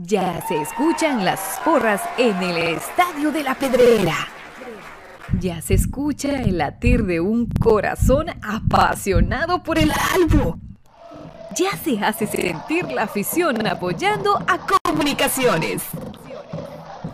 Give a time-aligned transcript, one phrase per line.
[0.00, 4.14] Ya se escuchan las porras en el Estadio de la Pedrera.
[5.40, 10.56] Ya se escucha el latir de un corazón apasionado por el albo.
[11.56, 15.82] Ya se hace sentir la afición apoyando a comunicaciones.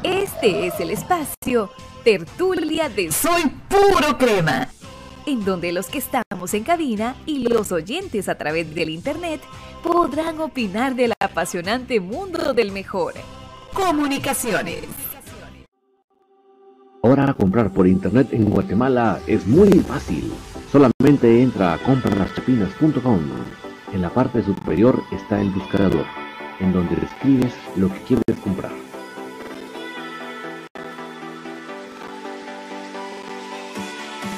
[0.02, 1.70] Este es el espacio
[2.04, 4.68] Tertulia de Soy Puro Crema,
[5.24, 5.96] en donde los que
[6.52, 9.40] en cabina y los oyentes a través del Internet
[9.82, 13.14] podrán opinar del apasionante mundo del mejor.
[13.72, 14.84] Comunicaciones.
[17.02, 20.32] Ahora comprar por internet en Guatemala es muy fácil.
[20.72, 23.20] Solamente entra a comprarlaschapinas.com.
[23.92, 26.06] En la parte superior está el buscador,
[26.60, 28.72] en donde describes lo que quieres comprar.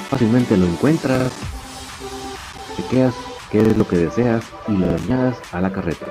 [0.09, 1.31] Fácilmente lo encuentras,
[2.77, 3.13] chequeas
[3.51, 6.05] qué es lo que deseas y lo añadas a la carreta.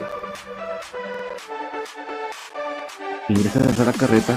[3.28, 4.36] Ingresas a la carreta,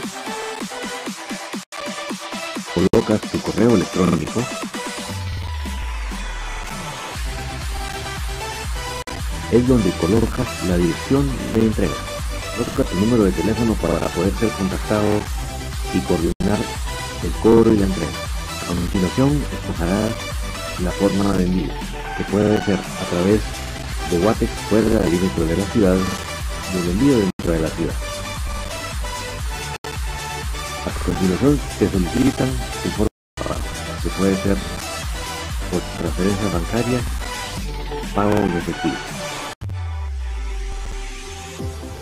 [2.74, 4.42] colocas tu correo electrónico,
[9.52, 11.94] es donde colocas la dirección de entrega.
[12.58, 15.20] Coloca tu número de teléfono para poder ser contactado
[15.94, 16.60] y coordinar
[17.24, 18.12] el cobro y la entrega.
[18.64, 20.40] A continuación, escogerás
[20.84, 21.74] la forma de envío,
[22.20, 23.42] que puede ser a través
[24.12, 25.96] de Watex fuera del límite de la ciudad
[26.74, 27.94] y envío dentro de la ciudad.
[30.86, 32.50] A continuación, te solicitan
[32.84, 33.10] informe
[34.04, 34.58] que puede ser
[35.72, 37.00] por transferencia bancaria,
[38.14, 38.96] pago en efectivo.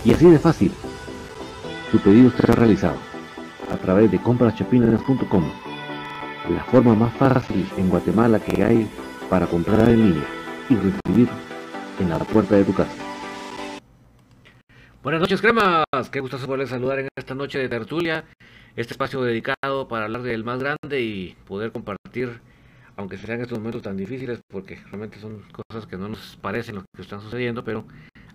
[0.04, 0.74] Y así de fácil,
[1.92, 2.98] tu pedido será realizado
[3.72, 5.44] a través de compraschapinas.com,
[6.50, 8.90] la forma más fácil en Guatemala que hay
[9.30, 10.28] para comprar en línea
[10.70, 11.30] y recibir
[12.00, 12.92] en la puerta de tu casa.
[15.04, 15.86] Buenas noches, cremas.
[16.12, 18.26] Qué gusto poderles saludar en esta noche de tertulia.
[18.76, 22.42] Este espacio dedicado para hablar del más grande y poder compartir,
[22.96, 26.84] aunque sean estos momentos tan difíciles, porque realmente son cosas que no nos parecen lo
[26.96, 27.86] que están sucediendo, pero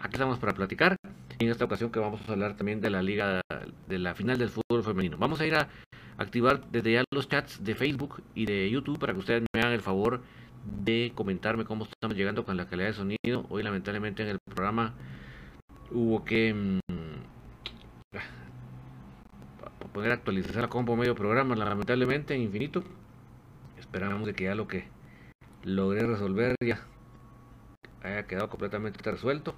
[0.01, 0.97] aquí estamos para platicar.
[1.39, 3.41] En esta ocasión que vamos a hablar también de la liga,
[3.89, 5.17] de la final del fútbol femenino.
[5.19, 5.69] Vamos a ir a
[6.19, 9.73] activar desde ya los chats de Facebook y de YouTube para que ustedes me hagan
[9.73, 10.23] el favor
[10.65, 13.47] de comentarme cómo estamos llegando con la calidad de sonido.
[13.49, 14.95] Hoy lamentablemente en el programa
[15.91, 16.81] hubo que mmm,
[19.93, 22.83] poner actualizar la compo medio programa, lamentablemente en infinito.
[23.79, 24.85] Esperamos de que ya lo que
[25.65, 26.81] logré resolver ya
[28.03, 29.55] haya quedado completamente resuelto.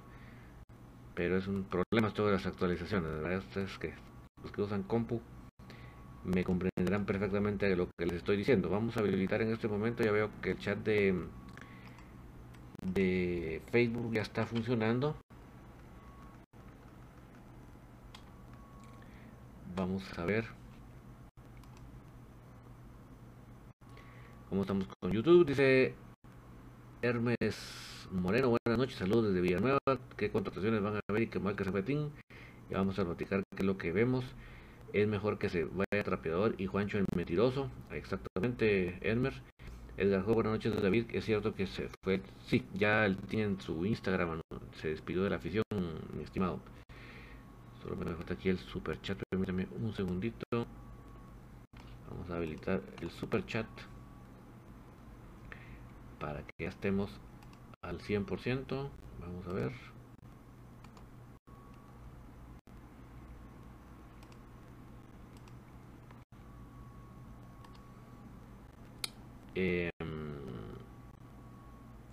[1.13, 3.39] Pero es un problema esto de las actualizaciones, ¿verdad?
[3.39, 3.93] Ustedes que
[4.43, 5.21] los que usan compu
[6.25, 8.69] me comprenderán perfectamente lo que les estoy diciendo.
[8.69, 11.15] Vamos a habilitar en este momento, ya veo que el chat de,
[12.81, 15.15] de Facebook ya está funcionando.
[19.75, 20.45] Vamos a ver
[24.49, 25.45] cómo estamos con YouTube.
[25.45, 25.93] Dice
[27.01, 29.79] Hermes Moreno, buenas noches, saludos desde Villanueva.
[30.17, 32.11] ¿Qué contrataciones van a haber y qué marca Zapatín?
[32.69, 34.25] Ya vamos a platicar qué es lo que vemos
[34.95, 37.69] es mejor que se vaya Trapeador y Juancho el Mentiroso.
[37.91, 39.33] Exactamente, Elmer.
[39.97, 41.07] Edgar buenas noches David.
[41.11, 42.21] Es cierto que se fue.
[42.45, 44.39] Sí, ya tiene su Instagram.
[44.79, 45.63] Se despidió de la afición,
[46.15, 46.61] mi estimado.
[47.83, 49.21] Solo me falta aquí el super chat.
[49.29, 50.45] Permítame un segundito.
[52.09, 53.67] Vamos a habilitar el super chat
[56.19, 57.11] para que ya estemos
[57.81, 58.89] al 100%.
[59.19, 59.94] Vamos a ver.
[69.55, 69.89] Eh,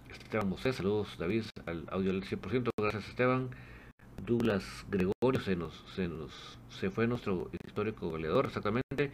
[0.09, 3.51] Esteban Mosé, saludos David al audio del 100%, gracias Esteban.
[4.25, 9.11] Douglas Gregorio se nos, se nos se fue nuestro histórico goleador, exactamente.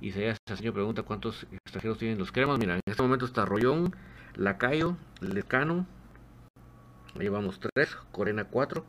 [0.00, 2.58] Y se señor pregunta cuántos extranjeros tienen los cremas.
[2.58, 3.94] Mira, en este momento está Rollón,
[4.34, 5.86] Lacayo, Lecano.
[7.14, 8.84] Llevamos 3, Corena 4,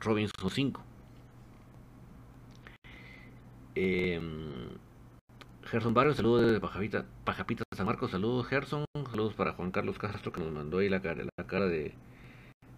[0.00, 0.82] Robinson 5.
[3.74, 4.20] Eh,
[5.66, 10.32] Gerson Barrio, saludos desde Pajapita, Pajapita San Marcos, saludos Gerson, saludos para Juan Carlos Castro
[10.32, 11.92] que nos mandó ahí la cara, la cara de,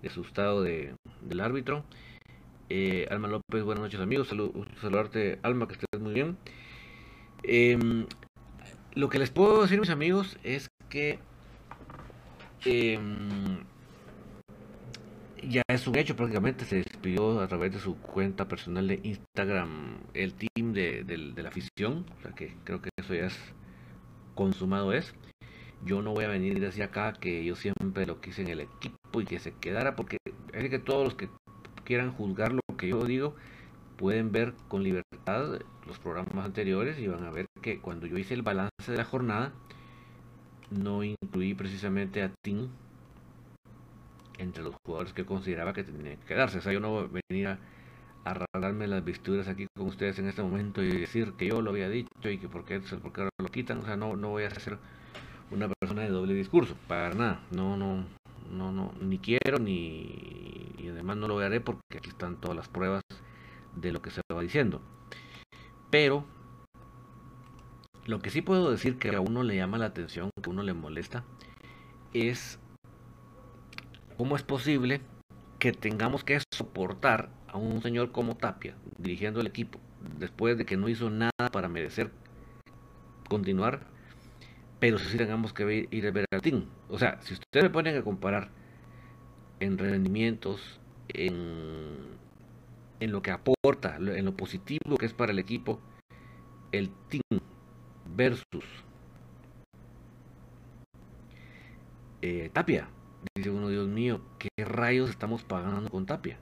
[0.07, 1.85] asustado de, del árbitro.
[2.71, 6.38] Eh, Alma López, buenas noches amigos, Salud, saludarte Alma, que estés muy bien.
[7.42, 7.78] Eh,
[8.95, 11.18] lo que les puedo decir mis amigos es que
[12.64, 12.99] eh,
[15.42, 19.99] ya es un hecho prácticamente, se despidió a través de su cuenta personal de Instagram
[20.14, 20.48] el team
[20.78, 23.38] de, la afición, o sea que creo que eso ya es
[24.35, 25.14] consumado es.
[25.85, 29.20] Yo no voy a venir desde acá que yo siempre lo quise en el equipo
[29.20, 30.18] y que se quedara, porque
[30.52, 31.28] es que todos los que,
[31.85, 33.35] quieran juzgar lo que yo digo,
[33.97, 38.35] pueden ver con libertad los programas anteriores y van a ver que cuando yo hice
[38.35, 39.52] el balance de la jornada,
[40.70, 42.68] no incluí precisamente a Tim
[44.38, 46.58] entre los jugadores que consideraba que tenían que quedarse.
[46.58, 47.58] O sea, yo no voy a venir a,
[48.30, 51.88] arreglarme las vestiduras aquí con ustedes en este momento y decir que yo lo había
[51.88, 53.78] dicho y que por qué, por ahora lo quitan.
[53.78, 54.78] O sea, no, no voy a ser
[55.50, 57.40] una persona de doble discurso, para nada.
[57.50, 58.04] No, no,
[58.50, 62.68] no, no, ni quiero ni y además no lo haré porque aquí están todas las
[62.68, 63.02] pruebas
[63.76, 64.80] de lo que se va diciendo.
[65.90, 66.25] Pero
[68.06, 70.62] lo que sí puedo decir que a uno le llama la atención, que a uno
[70.62, 71.25] le molesta,
[72.12, 72.58] es
[74.16, 75.00] cómo es posible
[75.58, 79.81] que tengamos que soportar a un señor como Tapia dirigiendo el equipo
[80.19, 82.11] después de que no hizo nada para merecer
[83.28, 83.81] continuar,
[84.81, 86.64] pero si tengamos que ir a ver al team.
[86.88, 88.49] O sea, si ustedes me ponen a comparar
[89.61, 92.19] en rendimientos, en
[93.00, 95.81] en lo que aporta, en lo positivo que es para el equipo,
[96.73, 97.40] el team
[98.17, 98.64] versus
[102.23, 102.88] eh, Tapia.
[103.37, 106.38] Dice uno, Dios mío, ¿qué rayos estamos pagando con Tapia?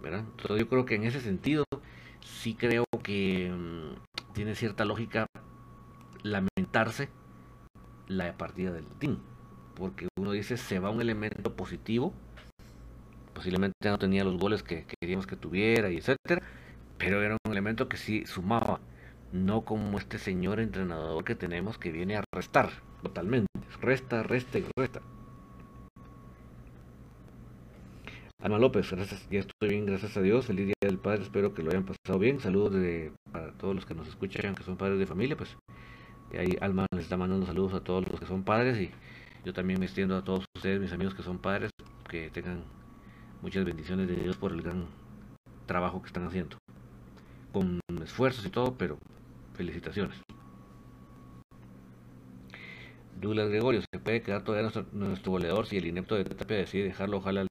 [0.00, 0.20] ¿Verdad?
[0.20, 1.64] Entonces yo creo que en ese sentido
[2.20, 5.26] sí creo que mm, tiene cierta lógica
[6.22, 7.08] lamentarse
[8.06, 9.18] la partida del team.
[9.74, 12.12] Porque uno dice, se va un elemento positivo
[13.38, 16.42] posiblemente no tenía los goles que, queríamos que tuviera y etcétera,
[16.98, 18.80] pero era un elemento que sí sumaba,
[19.32, 23.46] no como este señor entrenador que tenemos que viene a restar totalmente,
[23.80, 25.02] resta, resta y resta.
[28.40, 31.62] Alma López, gracias, ya estoy bien, gracias a Dios, feliz día del padre, espero que
[31.62, 34.98] lo hayan pasado bien, saludos de, para todos los que nos escuchan, que son padres
[34.98, 35.56] de familia, pues
[36.38, 38.90] ahí Alma les está mandando saludos a todos los que son padres y
[39.44, 41.70] yo también me extiendo a todos ustedes, mis amigos que son padres,
[42.08, 42.62] que tengan
[43.40, 44.86] Muchas bendiciones de Dios por el gran
[45.66, 46.56] trabajo que están haciendo.
[47.52, 48.98] Con esfuerzos y todo, pero
[49.54, 50.16] felicitaciones.
[53.20, 57.18] Douglas Gregorio, ¿se puede quedar todavía nuestro, goleador si el inepto de Tapia decide dejarlo?
[57.18, 57.46] Ojalá.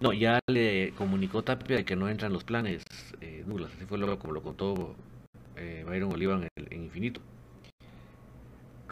[0.00, 2.84] No, ya le comunicó Tapia de que no entran los planes,
[3.20, 3.72] eh, Douglas.
[3.76, 4.96] Así fue lo, como lo contó
[5.56, 7.20] eh, Byron Oliva en, el, en Infinito.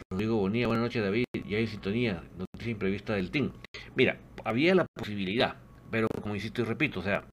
[0.09, 3.51] Rodrigo Bonilla, buenas noches David, ya hay sintonía, noticia imprevista del team.
[3.95, 5.55] Mira, había la posibilidad,
[5.91, 7.25] pero como insisto y repito, o sea,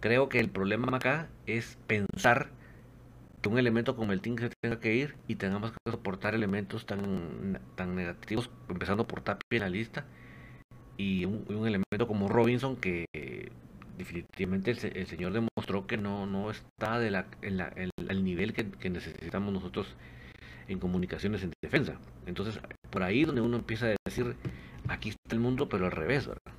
[0.00, 2.50] creo que el problema acá es pensar
[3.46, 6.84] que un elemento como el team se tenga que ir y tengamos que soportar elementos
[6.84, 10.04] tan, tan negativos, empezando por Tapia en la lista,
[10.96, 13.06] y un, elemento como Robinson que
[13.96, 18.68] definitivamente el, señor demostró que no, no está de la, en la, el nivel que,
[18.68, 19.94] que, necesitamos nosotros
[20.66, 22.00] en comunicaciones en defensa.
[22.26, 22.58] Entonces,
[22.90, 24.34] por ahí donde uno empieza a decir,
[24.88, 26.55] aquí está el mundo, pero al revés, ¿verdad?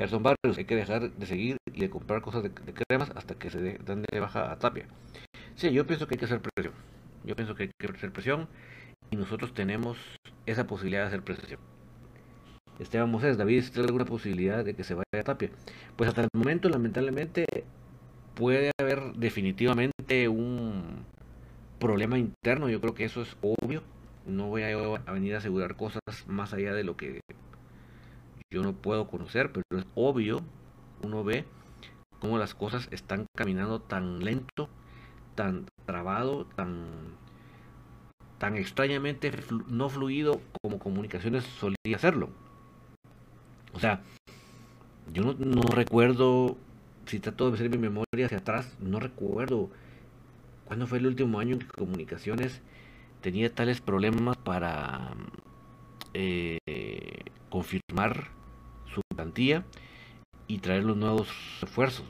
[0.00, 3.50] Gerson Barrios, hay que dejar de seguir y de comprar cosas de, cremas hasta que
[3.50, 4.86] se dan de baja a Tapia.
[5.56, 6.72] Sí, yo pienso que hay que hacer presión.
[7.22, 8.48] Yo pienso que hay que hacer presión
[9.10, 9.98] y nosotros tenemos
[10.46, 11.60] esa posibilidad de hacer presión.
[12.78, 15.50] Esteban Moses, David, ¿tiene alguna posibilidad de que se vaya a Tapia?
[15.96, 17.44] Pues hasta el momento, lamentablemente,
[18.34, 21.04] puede haber definitivamente un
[21.78, 22.70] problema interno.
[22.70, 23.82] Yo creo que eso es obvio.
[24.24, 27.20] No voy a venir a asegurar cosas más allá de lo que
[28.52, 30.40] yo no puedo conocer, pero es obvio,
[31.02, 31.44] uno ve
[32.18, 34.68] cómo las cosas están caminando tan lento,
[35.34, 36.86] tan trabado, tan,
[38.38, 39.32] tan extrañamente
[39.68, 42.30] no fluido como comunicaciones solía hacerlo.
[43.72, 44.02] O sea,
[45.12, 46.56] yo no, no recuerdo,
[47.06, 49.70] si trato de hacer mi memoria hacia atrás, no recuerdo
[50.64, 52.60] cuándo fue el último año en que comunicaciones
[53.20, 55.14] tenía tales problemas para
[56.14, 56.58] eh,
[57.48, 58.39] confirmar
[58.94, 59.64] su plantilla
[60.46, 61.28] y traer los nuevos
[61.60, 62.06] refuerzos.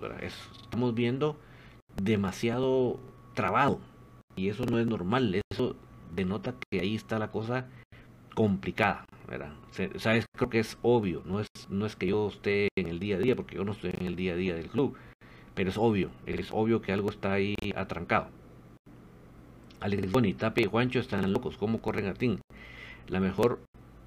[0.62, 1.36] estamos viendo
[2.02, 2.98] demasiado
[3.34, 3.80] trabado
[4.36, 5.40] y eso no es normal.
[5.52, 5.76] Eso
[6.14, 7.66] denota que ahí está la cosa
[8.34, 9.04] complicada.
[9.26, 11.22] Creo que es obvio.
[11.24, 13.72] No es, no es que yo esté en el día a día, porque yo no
[13.72, 14.96] estoy en el día a día del club.
[15.54, 16.10] Pero es obvio.
[16.26, 18.28] Es obvio que algo está ahí atrancado.
[19.80, 21.56] Alex Boni, Tapia y Juancho están locos.
[21.56, 22.38] ¿Cómo corren a ti?
[23.08, 23.60] La mejor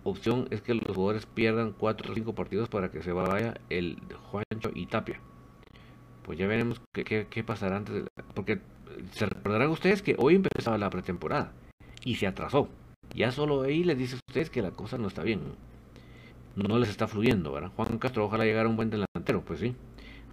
[0.03, 3.97] opción es que los jugadores pierdan 4 o 5 partidos para que se vaya el
[4.31, 5.19] Juancho y Tapia.
[6.23, 8.05] Pues ya veremos qué, qué, pasará antes.
[8.33, 8.59] porque
[9.11, 11.51] se recordarán ustedes que hoy empezaba la pretemporada
[12.05, 12.69] y se atrasó.
[13.13, 15.41] Ya solo ahí les dice a ustedes que la cosa no está bien.
[16.55, 17.71] No, les está fluyendo, ¿verdad?
[17.75, 19.75] Juan Castro, ojalá llegara un buen delantero, pues sí.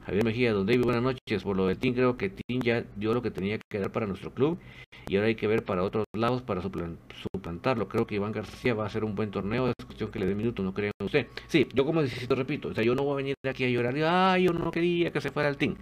[0.07, 1.43] Javier Mejía, don David, buenas noches.
[1.43, 4.07] Por lo del team, creo que team ya dio lo que tenía que dar para
[4.07, 4.59] nuestro club
[5.07, 7.89] y ahora hay que ver para otros lados para suplantarlo.
[7.89, 10.35] Creo que Iván García va a hacer un buen torneo, es cuestión que le dé
[10.35, 11.27] minutos, ¿no creen usted?
[11.49, 13.95] Sí, yo como necesito, repito, o sea, yo no voy a venir aquí a llorar
[14.03, 15.77] ay, yo no quería que se fuera el team.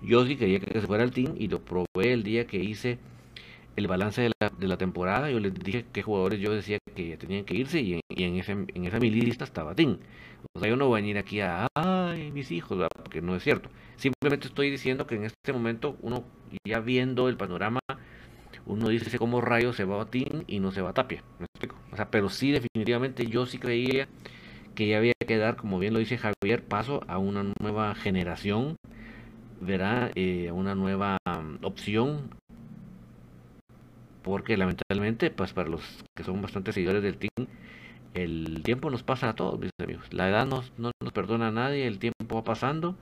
[0.00, 2.98] Yo sí quería que se fuera el team y lo probé el día que hice
[3.78, 5.30] el balance de la, temporada.
[5.30, 8.84] Yo les dije qué jugadores yo decía que tenían que irse y en, ese, en
[8.84, 9.98] esa mi lista estaba Tim.
[10.52, 13.42] O sea, yo no voy a venir aquí a, ay, mis hijos, porque no es
[13.42, 13.70] cierto.
[13.96, 16.24] Simplemente estoy diciendo que en este momento uno,
[16.64, 17.80] ya viendo el panorama,
[18.66, 21.22] uno dice cómo rayos se va a Tim y no se va a Tapia.
[21.38, 21.76] ¿Me explico?
[21.92, 24.08] O sea, pero sí, definitivamente yo sí creía
[24.74, 28.76] que ya había que dar, como bien lo dice Javier, paso a una nueva generación
[29.60, 32.30] verá eh, una nueva mm, opción
[34.22, 35.82] porque lamentablemente pues para los
[36.16, 37.48] que son bastante seguidores del team
[38.14, 41.52] el tiempo nos pasa a todos mis amigos la edad no, no nos perdona a
[41.52, 42.96] nadie el tiempo va pasando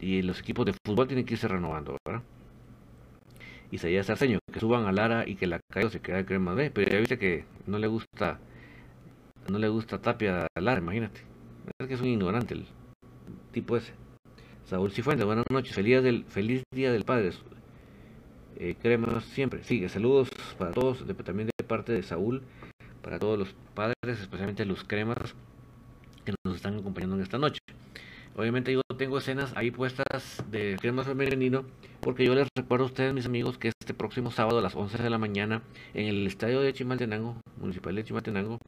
[0.00, 2.22] y los equipos de fútbol tienen que irse renovando ¿verdad?
[3.70, 6.70] y sería Sarceño que suban a Lara y que la calle se quede crema B
[6.70, 8.38] pero ya viste que no le gusta
[9.50, 11.22] no le gusta Tapia a Lara imagínate
[11.78, 12.66] es que es un ignorante el
[13.52, 13.92] tipo ese
[14.68, 17.30] Saúl Cifuentes, buenas noches, feliz del, feliz día del Padre.
[18.60, 19.62] Eh, cremas siempre.
[19.62, 22.42] Sigue, saludos para todos, también de parte de Saúl,
[23.02, 25.36] para todos los padres, especialmente los cremas
[26.24, 27.60] que nos están acompañando en esta noche.
[28.34, 31.64] Obviamente yo tengo escenas ahí puestas de cremas femenino,
[32.00, 35.02] porque yo les recuerdo a ustedes, mis amigos, que este próximo sábado a las 11
[35.04, 35.62] de la mañana,
[35.94, 38.58] en el estadio de Chimaltenango, municipal de Chimaltenango,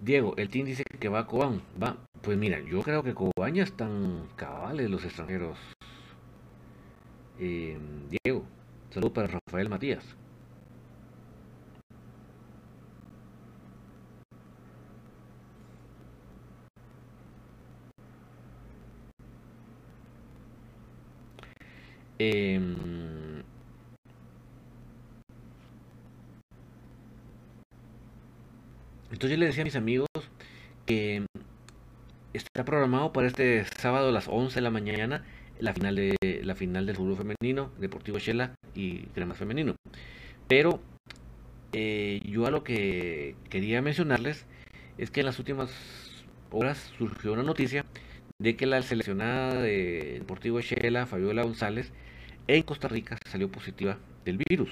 [0.00, 1.60] Diego, el team dice que va a Cobán.
[1.82, 1.96] Va.
[2.22, 5.58] Pues mira, yo creo que Cobán ya están cabales los extranjeros.
[7.38, 7.78] Eh,
[8.10, 8.44] Diego,
[8.90, 10.04] salud para Rafael Matías.
[22.18, 22.58] Eh,
[29.10, 30.06] Entonces le decía a mis amigos
[30.86, 31.26] que
[32.32, 35.24] está programado para este sábado a las 11 de la mañana
[35.60, 39.74] la final de la final del fútbol femenino, Deportivo Shela y Crema Femenino.
[40.46, 40.80] Pero
[41.72, 44.46] eh, yo a lo que quería mencionarles
[44.96, 45.70] es que en las últimas
[46.50, 47.84] horas surgió una noticia
[48.40, 51.92] de que la seleccionada de Deportivo Shela, Fabiola González,
[52.46, 54.70] en Costa Rica salió positiva del virus.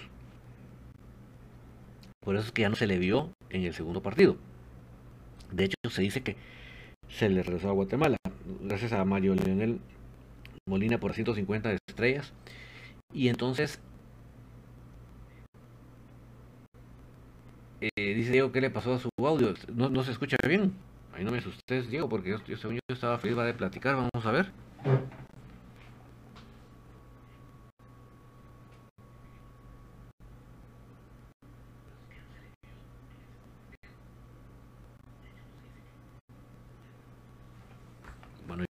[2.20, 4.36] Por eso es que ya no se le vio en el segundo partido.
[5.52, 6.36] De hecho, se dice que
[7.08, 8.16] se le regresó a Guatemala,
[8.62, 9.78] gracias a Mario Leonel
[10.68, 12.32] Molina por 150 estrellas.
[13.12, 13.78] Y entonces,
[17.80, 19.54] eh, dice Diego, ¿qué le pasó a su audio?
[19.74, 20.72] No, se escucha bien.
[21.12, 23.94] Ahí no me asustes, Diego, porque yo, yo, yo estaba feliz de platicar.
[23.94, 24.52] Vamos a ver.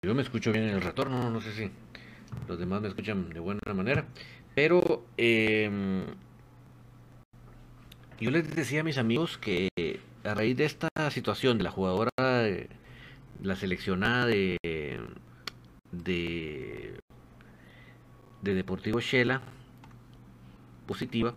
[0.04, 1.70] Yo me escucho bien en el retorno, no sé si
[2.48, 4.06] los demás me escuchan de buena manera.
[4.54, 6.04] Pero em,
[8.20, 9.68] yo les decía a mis amigos que
[10.24, 14.58] a raíz de esta situación de la jugadora, la seleccionada de,
[15.92, 16.94] de,
[18.42, 19.42] Deportivo Shela,
[20.86, 21.34] positiva,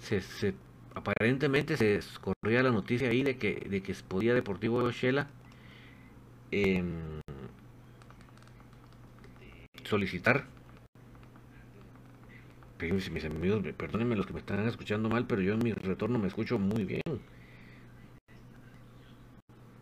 [0.00, 0.54] se,
[0.94, 5.28] aparentemente se corría la noticia ahí de que, de que podía Deportivo Shela
[6.50, 6.82] eh,
[9.88, 10.44] solicitar.
[13.10, 16.28] mis amigos, perdónenme los que me están escuchando mal, pero yo en mi retorno me
[16.28, 17.02] escucho muy bien.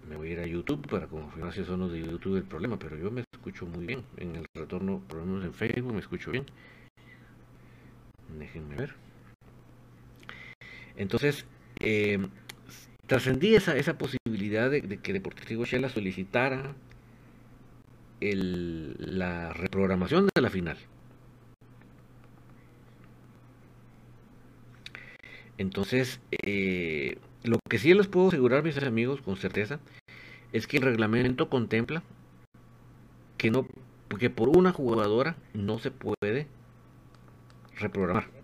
[0.09, 2.79] Me voy a ir a YouTube para confirmar si son los de YouTube el problema,
[2.79, 4.05] pero yo me escucho muy bien.
[4.16, 6.47] En el retorno, por lo menos en Facebook, me escucho bien.
[8.38, 8.95] Déjenme ver.
[10.97, 11.45] Entonces,
[11.81, 12.19] eh,
[13.07, 16.75] trascendí esa, esa posibilidad de, de que Deportivo Shela solicitara
[18.21, 20.79] el, la reprogramación de la final.
[25.59, 29.81] Entonces, eh, lo que sí les puedo asegurar, mis amigos, con certeza,
[30.53, 32.03] es que el reglamento contempla
[33.39, 33.67] que no,
[34.19, 36.47] que por una jugadora no se puede
[37.79, 38.36] reprogramar.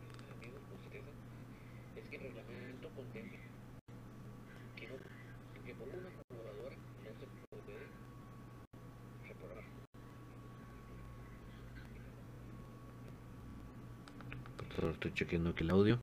[14.91, 15.99] Estoy chequeando aquí el audio.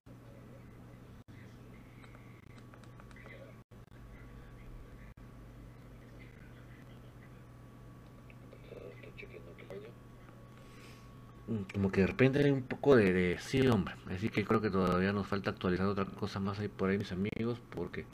[11.73, 13.95] como que de repente hay un poco de, de, sí, hombre.
[14.13, 17.11] Así que creo que todavía nos falta actualizar otra cosa más ahí por ahí, mis
[17.11, 18.05] amigos, porque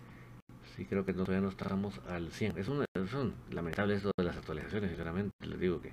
[0.75, 2.57] sí creo que todavía no estamos al 100.
[2.57, 5.33] Es, una, son lamentable eso de las actualizaciones, sinceramente.
[5.45, 5.91] Les digo que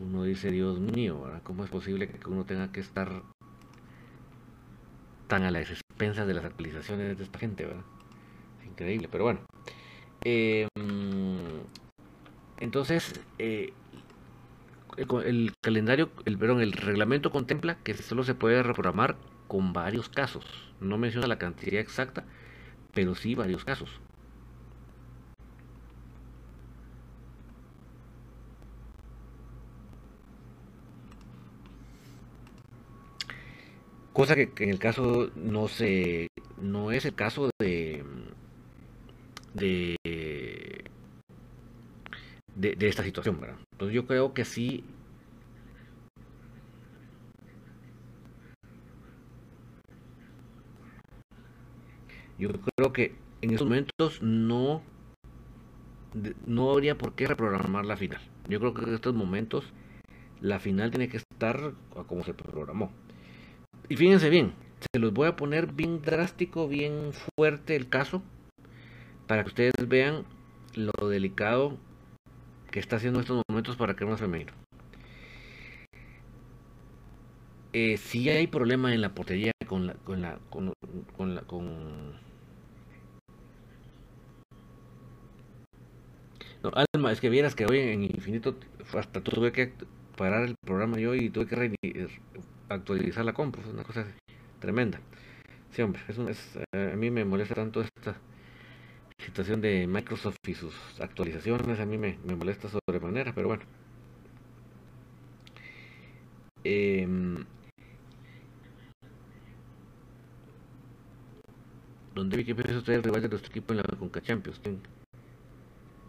[0.00, 1.42] uno dice, Dios mío, ¿verdad?
[1.42, 3.22] ¿cómo es posible que uno tenga que estar
[5.26, 7.84] tan a las expensas de las actualizaciones de esta gente, ¿verdad?
[8.66, 9.40] Increíble, pero bueno.
[10.24, 10.68] Eh,
[12.58, 13.72] entonces, eh,
[14.96, 19.16] el, calendario, el, perdón, el reglamento contempla que solo se puede reprogramar
[19.48, 20.44] con varios casos.
[20.80, 22.24] No menciona la cantidad exacta,
[22.92, 24.00] pero sí varios casos.
[34.16, 38.02] Cosa que, en el caso no se no es el caso de
[39.52, 39.96] de
[42.54, 43.58] de, esta situación, ¿verdad?
[43.72, 44.84] Entonces yo creo que sí
[52.38, 54.82] Yo creo que en estos momentos no,
[56.46, 58.22] no habría por qué reprogramar la final.
[58.48, 59.74] Yo creo que en estos momentos
[60.40, 61.74] la final tiene que estar
[62.06, 62.90] como se programó.
[63.88, 64.52] Y fíjense bien,
[64.92, 68.22] se los voy a poner bien drástico, bien fuerte el caso,
[69.26, 70.24] para que ustedes vean
[70.74, 71.76] lo delicado
[72.70, 74.52] que está haciendo estos momentos para crema femenino.
[77.72, 80.72] Eh, si hay problema en la portería con la con la con,
[81.16, 82.12] con la con
[86.62, 88.56] no, Alma, es que vieras que hoy en Infinito
[88.94, 89.72] hasta tuve que
[90.16, 92.08] parar el programa yo y tuve que
[92.68, 94.06] actualizar la compra, es una cosa
[94.60, 95.00] tremenda.
[95.70, 98.16] Sí, hombre, es, es eh, a mí me molesta tanto esta
[99.18, 103.64] situación de Microsoft y sus actualizaciones a mí me, molesta sobremanera, pero bueno.
[106.64, 107.06] Eh,
[112.14, 114.58] ¿Dónde vi que piensa usted el rival de nuestro equipo en la Conca Champions?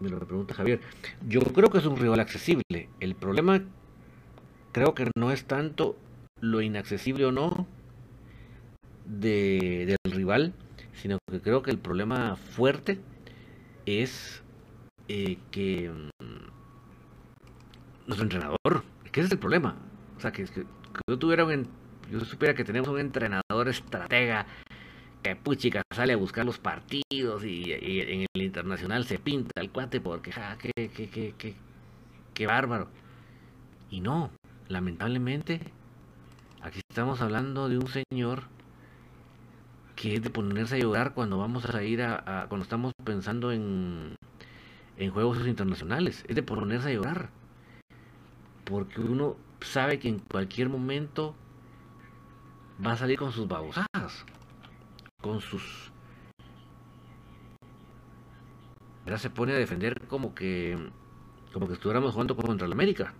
[0.00, 0.80] Me lo pregunta Javier.
[1.28, 2.88] Yo creo que es un rival accesible.
[2.98, 3.60] El problema
[4.72, 5.98] creo que no es tanto
[6.40, 7.66] lo inaccesible o no
[9.04, 10.54] de, del rival,
[10.92, 13.00] sino que creo que el problema fuerte
[13.86, 14.42] es
[15.08, 16.10] eh, que mm,
[18.06, 19.76] nuestro entrenador, que ese es el problema.
[20.16, 20.46] O sea, que,
[21.08, 21.68] yo tuviera un,
[22.10, 24.46] yo supiera que tenemos un entrenador estratega
[25.22, 30.00] que puchica sale a buscar los partidos y, en el internacional se pinta el cuate
[30.00, 31.54] porque ja, qué,
[32.34, 32.88] qué bárbaro.
[33.90, 34.30] Y no,
[34.68, 35.60] lamentablemente,
[36.62, 38.44] aquí estamos hablando de un señor
[39.96, 44.14] que es de ponerse a llorar cuando vamos a ir a, cuando estamos pensando en,
[44.96, 47.30] en juegos internacionales, es de ponerse a llorar.
[48.64, 51.34] Porque uno sabe que en cualquier momento
[52.84, 54.24] va a salir con sus babosadas,
[55.20, 55.90] con sus...
[59.04, 60.76] Ahora se pone a defender como que
[61.52, 63.14] como que estuviéramos jugando contra la América.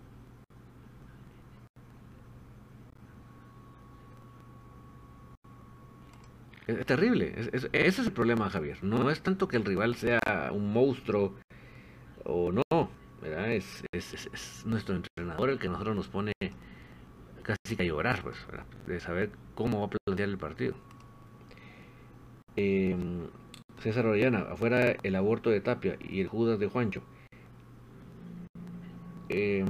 [6.77, 7.33] Es, terrible.
[7.37, 8.83] ese es el problema, Javier.
[8.83, 10.19] No es tanto que el rival sea
[10.51, 11.35] un monstruo
[12.23, 12.89] o no.
[13.21, 13.51] ¿verdad?
[13.51, 16.31] Es, es, nuestro entrenador el que nosotros nos pone
[17.43, 18.37] casi que a llorar, pues,
[18.87, 20.75] de saber cómo va a plantear el partido.
[22.55, 23.27] Em,
[23.79, 27.01] César Orellana, afuera el aborto de Tapia y el Judas de Juancho.
[29.29, 29.65] Eh,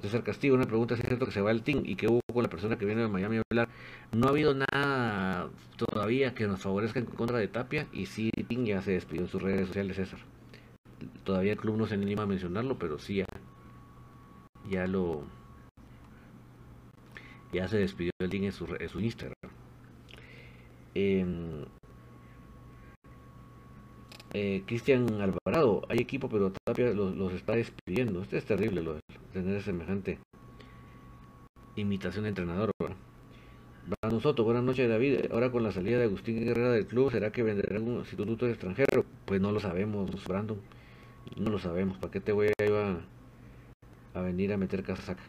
[0.00, 2.42] César Castillo, una pregunta es cierto que se va el team y que hubo con
[2.42, 3.68] la persona que viene de Miami a hablar.
[4.12, 8.64] No ha habido nada todavía que nos favorezca en contra de Tapia y sí, Ting
[8.64, 10.20] ya se despidió en sus redes sociales, César.
[11.24, 13.26] Todavía el club no se anima a mencionarlo, pero sí ya,
[14.68, 15.24] ya lo...
[17.52, 19.34] Ya se despidió el Ting en su, en su Instagram.
[20.94, 21.64] Eh,
[24.32, 28.22] eh, Cristian Alvarado, hay equipo, pero Tapia los, está despidiendo.
[28.22, 28.82] Este es terrible
[29.32, 30.18] tener semejante
[31.76, 32.70] imitación de entrenador.
[33.86, 35.32] Brandon Soto, buenas noches David.
[35.32, 39.04] Ahora con la salida de Agustín Guerrera del club, ¿será que vendrá un instituto extranjero?
[39.24, 40.60] Pues no lo sabemos, Brandon.
[41.36, 41.98] No lo sabemos.
[41.98, 43.00] ¿Para qué te voy a,
[44.14, 45.22] a venir a meter casaca?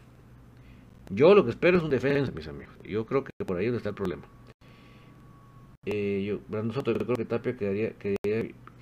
[1.10, 2.74] Yo lo que espero es un defensa, mis amigos.
[2.84, 4.22] Yo creo que por ahí donde está el problema.
[5.84, 7.94] Eh, yo, Brandon Soto, yo creo que Tapia quedaría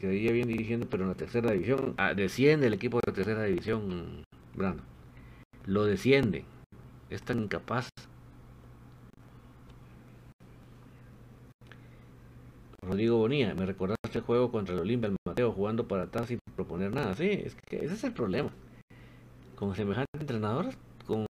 [0.00, 3.44] quedaría bien dirigiendo, pero en la tercera división, ah, desciende el equipo de la tercera
[3.44, 4.82] división, Brando.
[5.66, 6.44] Lo desciende.
[7.10, 7.88] Es tan incapaz.
[12.82, 16.38] Rodrigo Bonilla, me recordaste el juego contra el Olimpia, el Mateo, jugando para atrás sin
[16.56, 17.14] proponer nada.
[17.14, 18.50] Sí, es que ese es el problema.
[19.54, 20.70] Con semejante entrenador,
[21.06, 21.26] con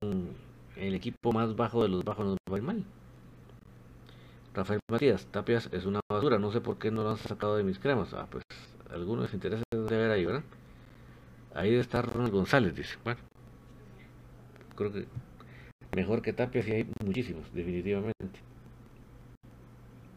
[0.76, 2.84] el equipo más bajo de los bajos nos va a ir mal.
[4.54, 7.64] Rafael Matías, Tapias es una basura, no sé por qué no lo han sacado de
[7.64, 8.12] mis cremas.
[8.14, 8.44] Ah, pues
[8.90, 10.42] algunos intereses de ver ahí, ¿verdad?
[11.54, 12.96] Ahí debe estar Ronald González, dice.
[13.04, 13.20] Bueno,
[14.76, 15.06] creo que
[15.94, 18.40] mejor que Tapias y hay muchísimos, definitivamente.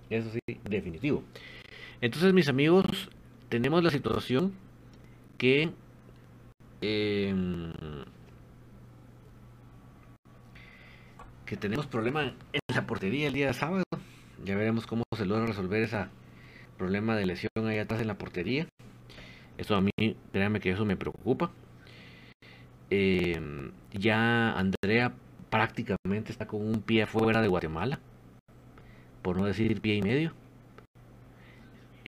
[0.10, 1.24] Eso sí, definitivo.
[2.02, 2.86] Entonces, mis amigos,
[3.50, 4.54] tenemos la situación
[5.38, 5.72] que
[6.82, 7.74] em,
[11.46, 13.84] que tenemos problema en la portería el día de sábado.
[14.44, 16.06] Ya veremos cómo se logra resolver ese
[16.78, 18.68] problema de lesión ahí atrás en la portería.
[19.58, 19.92] Eso a mí,
[20.32, 21.52] créanme que eso me preocupa.
[22.90, 25.14] Em, ya Andrea
[25.50, 28.00] prácticamente está con un pie fuera de Guatemala,
[29.22, 30.34] por no decir pie y medio.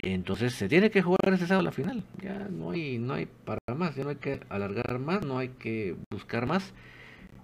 [0.03, 2.03] Entonces se tiene que jugar ese sábado la final.
[2.21, 5.49] Ya no hay, no hay para más, ya no hay que alargar más, no hay
[5.49, 6.73] que buscar más.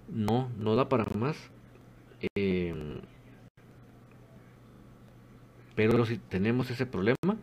[0.08, 1.36] No, no da para más.
[2.34, 3.00] Em,
[5.78, 7.36] pero si tenemos ese problema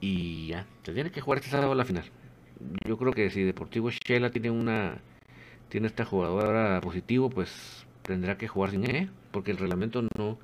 [0.00, 2.06] y ya, se tiene que jugar este sábado la final.
[2.84, 4.98] Yo creo que si Deportivo Shela tiene una
[5.68, 10.38] tiene esta jugadora positivo, pues tendrá que jugar sin E, porque el reglamento no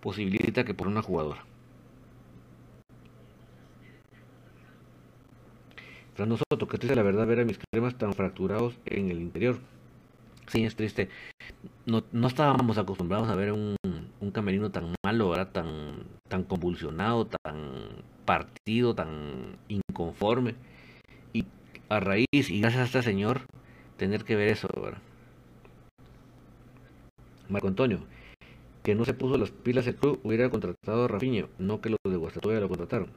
[0.00, 1.44] posibilita que por una jugadora.
[6.14, 9.58] Fernando Soto, que triste la verdad ver a mis cremas tan fracturados en el interior.
[10.46, 11.08] Sí, es triste.
[11.84, 13.74] No, no estábamos acostumbrados a ver un,
[14.20, 15.50] un camerino tan malo, ¿verdad?
[15.52, 20.54] Tan, tan convulsionado, tan partido, tan inconforme.
[21.32, 21.44] Y
[21.88, 23.42] a raíz, y gracias a este señor,
[23.96, 25.00] tener que ver eso, ¿verdad?
[27.48, 28.00] Marco Antonio,
[28.82, 31.98] que no se puso las pilas el club, hubiera contratado a Rafinha, no que los
[32.04, 33.10] de Guastatoya lo contrataron.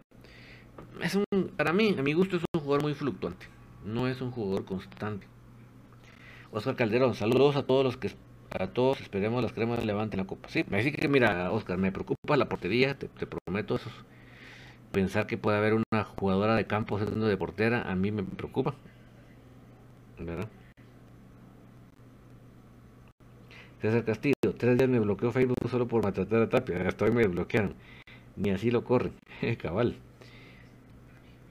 [1.01, 3.47] Es un, para mí, a mi gusto, es un jugador muy fluctuante,
[3.85, 5.27] no es un jugador constante.
[6.51, 8.11] Oscar Calderón, saludos a todos los que
[8.51, 10.49] a todos esperemos las cremas levanten la copa.
[10.49, 13.89] Sí, así que mira, Oscar, me preocupa la portería, te, prometo eso.
[14.91, 18.75] Pensar que puede haber una jugadora de campo siendo de portera, a mí me preocupa.
[20.17, 20.49] ¿Verdad?
[23.81, 26.87] César Castillo, tres días me bloqueó Facebook solo por maltratar a Tapia.
[26.87, 27.75] Hasta hoy me bloquearon.
[28.35, 29.13] Ni así lo corren.
[29.61, 29.95] Cabal.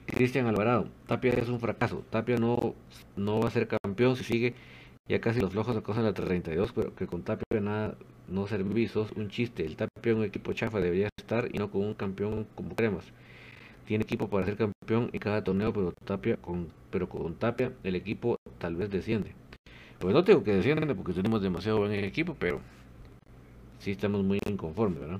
[0.05, 2.03] Cristian Alvarado, Tapia es un fracaso.
[2.09, 2.75] Tapia no,
[3.15, 4.53] no va a ser campeón si sigue.
[5.09, 7.95] Ya casi los flojos acosan la 32, pero que con Tapia nada
[8.27, 9.11] no ser visos.
[9.15, 9.65] Un chiste.
[9.65, 13.05] El Tapia un equipo chafa debería estar y no con un campeón como cremas.
[13.85, 17.95] Tiene equipo para ser campeón en cada torneo, pero Tapia con, pero con Tapia el
[17.95, 19.33] equipo tal vez desciende.
[19.97, 22.61] Pues no tengo que descienden porque tenemos demasiado buen equipo, pero
[23.79, 25.19] sí estamos muy inconformes, ¿verdad?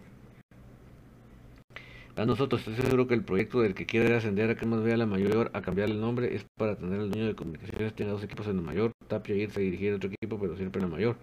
[2.19, 4.97] A nosotros estoy seguro que el proyecto del que quiere ascender a que más vea
[4.97, 8.23] la mayor a cambiar el nombre es para tener el dueño de comunicaciones tenga dos
[8.25, 11.15] equipos en la mayor, Tapia irse a dirigir otro equipo, pero siempre en la mayor.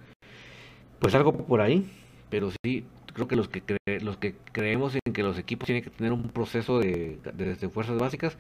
[0.98, 1.86] Pues algo por ahí,
[2.30, 3.62] pero sí creo que los que
[4.00, 7.98] los que creemos en que los equipos tienen que tener un proceso de, de fuerzas
[7.98, 8.38] básicas,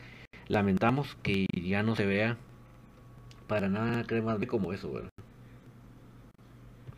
[0.48, 2.38] lamentamos que ya no se vea
[3.48, 5.10] para nada más B como eso, ¿verdad?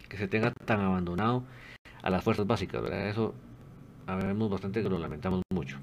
[0.08, 1.42] Que se tenga tan abandonado
[2.00, 3.08] a las fuerzas básicas, ¿verdad?
[3.08, 3.34] Eso
[4.16, 5.78] vemos bastante que lo lamentamos mucho.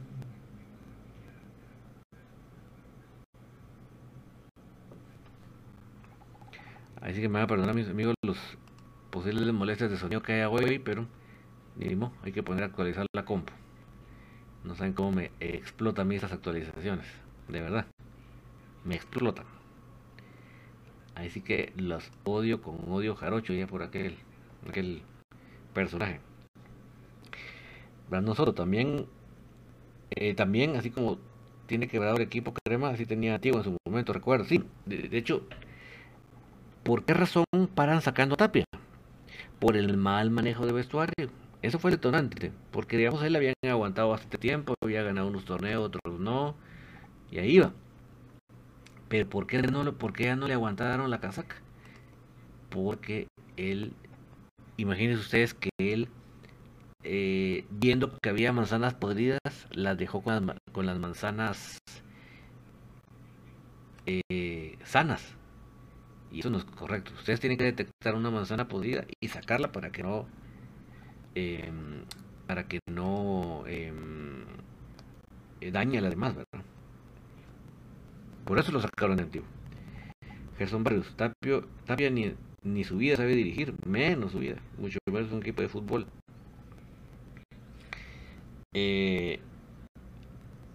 [7.01, 8.37] Así que me van a perdonar mis amigos los
[9.11, 11.05] posibles molestias de sonido que hay hoy, pero
[12.23, 13.53] hay que poner a actualizar la compu.
[14.63, 17.05] No saben cómo me explotan mis actualizaciones,
[17.47, 17.85] de verdad.
[18.83, 19.45] Me explotan.
[21.13, 24.17] Así que los odio con odio jarocho ya por aquel,
[24.67, 25.03] aquel
[25.73, 26.19] personaje.
[28.09, 29.07] Nosotros también,
[30.11, 31.17] eh, también, así como
[31.65, 34.45] tiene quebrado el equipo crema, así tenía Tiago en su momento, recuerdo.
[34.45, 35.47] Sí, de, hecho,
[36.83, 38.65] ¿por qué razón paran sacando a Tapia?
[39.59, 41.29] Por el mal manejo de vestuario.
[41.61, 46.19] Eso fue detonante, porque digamos él habían aguantado bastante tiempo, había ganado unos torneos, otros
[46.19, 46.55] no,
[47.31, 47.73] y ahí iba.
[49.07, 51.55] Pero ¿por qué, no, ¿por ya no le aguantaron la casaca?
[52.69, 53.93] Porque él,
[54.77, 56.07] imagínense ustedes que él,
[57.07, 59.39] eh, viendo que había manzanas podridas,
[59.69, 61.77] las dejó con las, con las manzanas
[64.07, 65.35] eh, sanas.
[66.31, 67.11] Y eso no es correcto.
[67.13, 70.25] Ustedes tienen que detectar una manzana podrida y sacarla para que no...
[71.35, 72.03] Em,
[72.47, 74.45] para que no em,
[75.71, 76.65] dañe a las demás, ¿verdad?
[78.45, 79.47] Por eso lo sacaron de antiguo.
[80.57, 85.31] Gerson Barrios, Tapio, Tapia ni, ni su vida sabe dirigir, menos su vida, mucho menos
[85.31, 86.07] un equipo de fútbol.
[88.77, 89.39] Eh,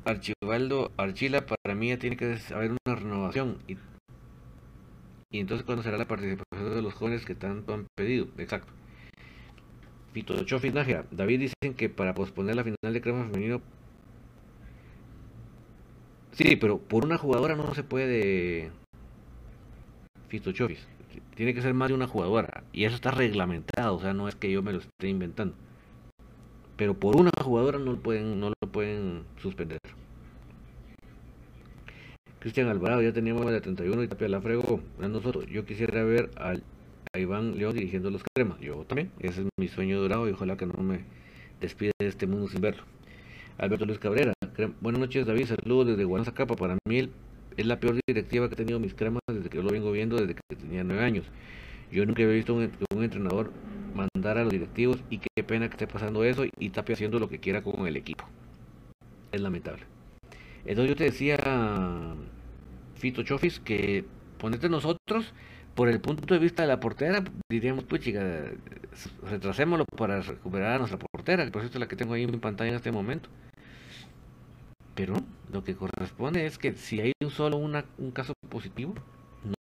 [0.07, 3.59] Archivaldo Archila, para mí tiene que haber una renovación.
[3.69, 3.77] Y,
[5.39, 8.29] entonces, ¿cuándo será la participación de los jóvenes que tanto han pedido?
[8.39, 8.73] Exacto.
[10.15, 11.05] Fito Chofis Nájera.
[11.11, 13.61] David dicen que para posponer la final de crema femenino.
[16.33, 18.71] Sí, pero por una jugadora no se puede.
[20.29, 20.89] Fito Chofis.
[21.35, 22.65] Tiene que ser más de una jugadora.
[22.73, 23.97] Y eso está reglamentado.
[23.97, 25.55] O sea, no es que yo me lo esté inventando.
[26.81, 29.79] Pero por una jugadora no lo pueden, no lo pueden suspender.
[32.38, 34.81] Cristian Alvarado, ya teníamos de 31 y Tapia la fregó.
[34.99, 36.55] Nosotros, yo quisiera ver a
[37.19, 38.59] Iván León dirigiendo los cremas.
[38.61, 39.11] Yo también.
[39.19, 41.05] Ese es mi sueño dorado y ojalá que no me
[41.61, 42.83] despide de este mundo sin verlo.
[43.59, 44.33] Alberto Luis Cabrera.
[44.81, 45.49] Buenas noches, David.
[45.49, 46.57] Saludos desde Guanazacapa.
[46.57, 47.11] Para mí
[47.59, 50.16] es la peor directiva que he tenido mis cremas desde que yo lo vengo viendo
[50.16, 51.27] desde que tenía nueve años.
[51.93, 53.53] Yo nunca había visto un entrenador
[54.15, 57.29] mandar a los directivos y qué pena que esté pasando eso y Tapia haciendo lo
[57.29, 58.25] que quiera con el equipo.
[59.33, 59.85] Es lamentable.
[60.65, 61.39] Entonces yo te decía,
[62.97, 64.05] Fito Chofis, que
[64.39, 65.33] ponete nosotros
[65.75, 68.45] por el punto de vista de la portera, diríamos, pues chica,
[69.23, 72.41] retrasémoslo para recuperar a nuestra portera, que por cierto es la que tengo ahí en
[72.41, 73.29] pantalla en este momento.
[74.95, 75.15] Pero
[75.51, 78.95] lo que corresponde es que si hay solo una, un caso positivo,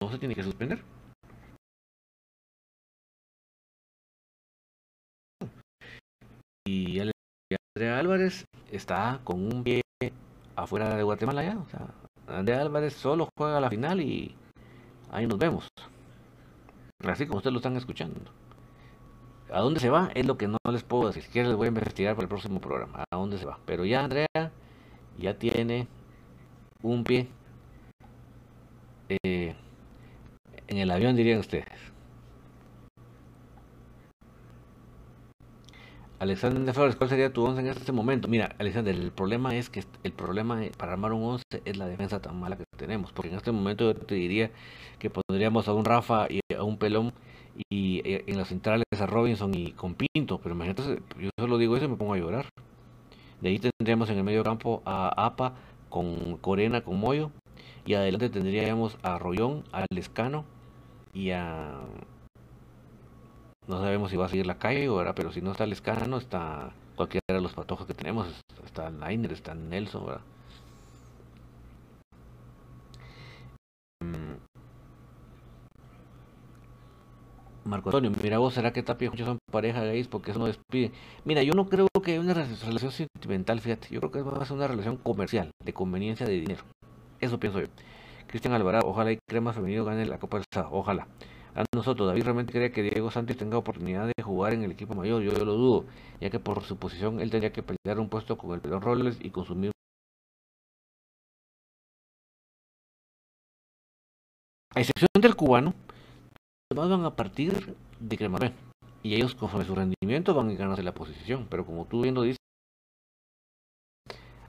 [0.01, 0.83] no se tiene que suspender.
[6.69, 9.81] Y Andrea Álvarez está con un pie
[10.55, 11.57] afuera de Guatemala ya.
[11.57, 11.87] O sea,
[12.27, 14.35] Andrea Álvarez solo juega la final y
[15.11, 15.67] ahí nos vemos.
[17.07, 18.21] Así como ustedes lo están escuchando.
[19.51, 20.11] ¿A dónde se va?
[20.15, 21.23] Es lo que no les puedo decir.
[21.23, 23.03] Si quieren les voy a investigar para el próximo programa.
[23.11, 23.59] ¿A dónde se va?
[23.65, 24.27] Pero ya Andrea
[25.17, 25.89] ya tiene
[26.83, 27.29] un pie
[29.09, 29.55] eh,
[30.67, 31.89] en el avión, dirían ustedes.
[36.21, 38.27] Alexander Flores, ¿cuál sería tu once en este momento?
[38.27, 42.21] Mira, Alexander, el problema es que el problema para armar un once es la defensa
[42.21, 44.51] tan mala que tenemos, porque en este momento yo te diría
[44.99, 47.13] que pondríamos a un Rafa y a un Pelón
[47.71, 51.77] y eh, en las centrales a Robinson y con Pinto, pero imagínate, yo solo digo
[51.77, 52.47] eso y me pongo a llorar.
[53.41, 55.55] De ahí tendríamos en el medio campo a APA
[55.89, 57.31] con Corena, con Moyo,
[57.87, 60.45] y adelante tendríamos a Rollón, a Lescano
[61.15, 61.79] y a
[63.69, 65.13] no sabemos si va a seguir la calle, ¿verdad?
[65.15, 68.27] pero si no está el escano, está cualquiera de los patojos que tenemos.
[68.65, 70.23] Está Liner, está Nelson, ¿verdad?
[74.01, 74.37] Mm.
[77.69, 80.91] Marco Antonio, mira vos, ¿será que Tapia y son pareja gays porque eso no despide?
[81.27, 84.57] Mira, yo no creo que haya una relación sentimental, fíjate, yo creo que a ser
[84.57, 86.65] una relación comercial, de conveniencia de dinero.
[87.21, 87.67] Eso pienso yo.
[88.29, 91.07] Cristian Alvarado, ojalá y Crema Femenino gane la Copa del Estado, ojalá
[91.55, 92.09] a nosotros.
[92.09, 95.23] David realmente cree que Diego Santos tenga oportunidad de jugar en el equipo mayor.
[95.23, 95.85] Yo, lo dudo,
[96.21, 99.19] ya que por su posición él tendría que pelear un puesto con el Pelón Robles
[99.21, 99.73] y consumir.
[104.75, 105.75] A excepción del cubano,
[106.75, 108.39] van a partir de Crema
[109.03, 111.47] Y ellos, conforme su rendimiento, van a ganarse la posición.
[111.51, 112.39] Pero como tú viendo dices,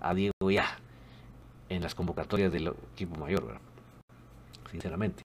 [0.02, 0.80] a Diego ya
[1.70, 3.60] en las convocatorias del equipo mayor,
[4.70, 5.24] sinceramente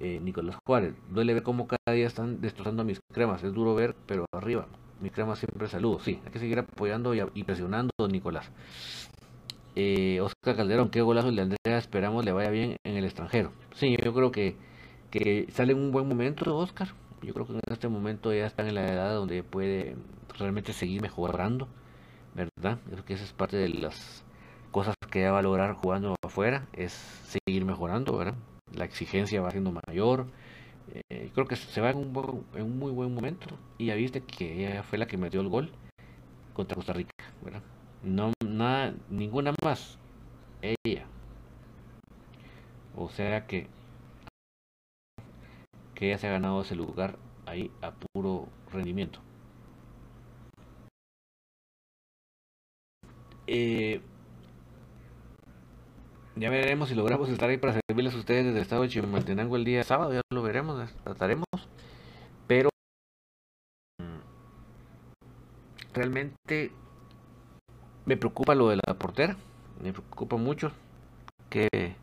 [0.00, 0.94] eh, Nicolás Juárez.
[1.10, 3.42] Duele ver cómo cada día están destrozando mis cremas.
[3.44, 4.66] Es duro ver, pero arriba.
[5.00, 6.00] Mis cremas siempre saludo.
[6.00, 8.50] Sí, hay que seguir apoyando y, presionando, Nicolás.
[9.76, 11.78] Eh, Oscar Calderón, qué golazo el de Andrea.
[11.78, 13.52] Esperamos le vaya bien en el extranjero.
[13.74, 14.56] Sí, yo creo que,
[15.10, 16.88] que sale en un buen momento, Oscar.
[17.22, 19.96] Yo creo que en este momento ya están en la edad donde puede
[20.38, 21.68] realmente seguir mejorando,
[22.34, 22.78] ¿verdad?
[22.90, 24.24] Creo que esa es parte de las
[24.70, 28.34] cosas que va a lograr jugando afuera, es seguir mejorando, ¿verdad?
[28.74, 30.26] La exigencia va siendo mayor.
[31.10, 33.46] Eh, creo que se va en un, muy buen momento.
[33.78, 35.70] Y ya viste que ella fue la que metió el gol
[36.54, 37.12] contra Costa Rica.
[38.02, 39.98] No, nada, ninguna más.
[40.62, 41.06] Ella.
[42.96, 43.66] O sea que,
[45.94, 49.20] que ella se ha ganado ese lugar ahí a puro rendimiento.
[53.46, 54.00] Eh,
[56.36, 59.56] ya veremos si logramos estar ahí para servirles a ustedes desde el estado de Chimaltenango
[59.56, 60.12] el día sábado.
[60.12, 61.46] Ya lo veremos, trataremos.
[62.46, 62.70] Pero
[63.98, 64.18] mm,
[65.94, 66.72] realmente
[68.06, 69.36] me preocupa lo de la portera.
[69.82, 70.72] Me preocupa mucho
[71.48, 71.96] que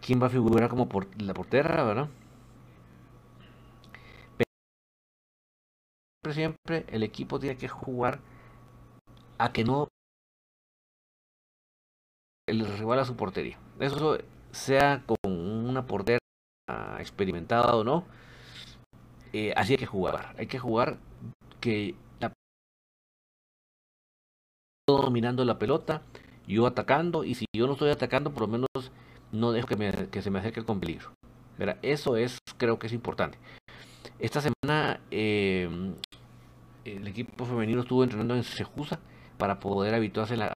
[0.00, 2.08] quién va a figurar como por la portera, ¿verdad?
[6.22, 8.20] Pero siempre el equipo tiene que jugar
[9.38, 9.88] a que no
[12.50, 13.58] el rival a su portería.
[13.78, 14.18] Eso
[14.50, 16.18] sea con una portera
[16.98, 18.04] experimentada o no,
[19.32, 20.34] eh, así hay que jugar.
[20.38, 20.98] Hay que jugar
[21.60, 22.32] que la
[24.88, 26.02] dominando la pelota,
[26.46, 28.68] yo atacando, y si yo no estoy atacando, por lo menos
[29.32, 31.12] no dejo que, me, se me acerque con peligro.
[31.82, 33.38] Eso es, creo que es importante.
[34.18, 35.68] Esta semana eh,
[36.84, 38.98] el equipo femenino estuvo entrenando en Sejusa
[39.36, 40.52] para poder habituarse la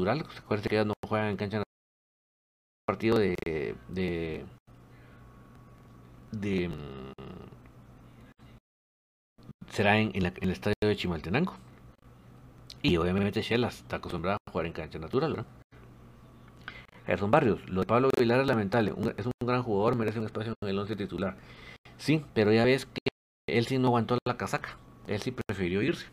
[0.00, 0.26] natural.
[0.68, 1.64] Que no juegan en cancha natural.
[2.86, 3.36] Partido de,
[3.88, 4.44] de,
[6.32, 7.12] de mm,
[9.70, 11.54] será en, la, en, el estadio de Chimaltenango.
[12.82, 15.46] Y obviamente Shela está acostumbrada a jugar en cancha natural, ¿verdad?
[17.06, 20.54] Gerson Barrios, lo de Pablo Vilar es lamentable, es un gran jugador, merece un espacio
[20.60, 21.36] en el 11 titular.
[21.98, 23.00] Sí, pero ya ves que
[23.48, 24.76] él sí no aguantó la casaca,
[25.06, 26.06] él sí prefirió irse.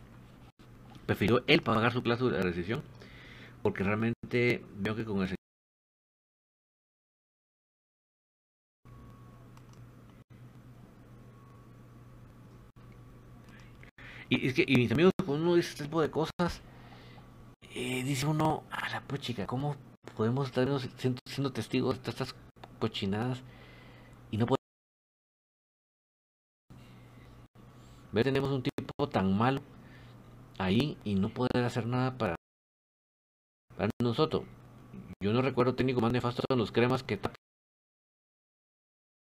[1.06, 2.84] Prefirió él pagar su cláusula de rescisión,
[3.68, 5.36] porque realmente veo que con el
[14.30, 16.62] Y es que, y mis amigos, cuando uno dice este tipo de cosas,
[17.76, 19.76] eh, dice uno, a la puchica, ¿cómo
[20.16, 20.66] podemos estar
[21.26, 22.34] siendo, testigos de estas
[22.80, 23.44] cochinadas
[24.32, 24.64] y no podemos
[28.24, 29.60] tenemos un tipo tan malo
[30.58, 32.37] ahí y no poder hacer nada para,
[33.78, 34.44] para nosotros
[35.24, 37.20] yo no recuerdo técnico más nefasto en los cremas que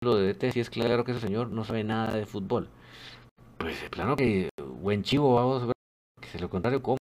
[0.02, 2.68] lo de DT si es claro que ese señor no sabe nada de fútbol
[3.58, 4.48] pues de plano que
[4.80, 5.74] buen chivo vamos a ver
[6.20, 6.98] que se lo contrario cómo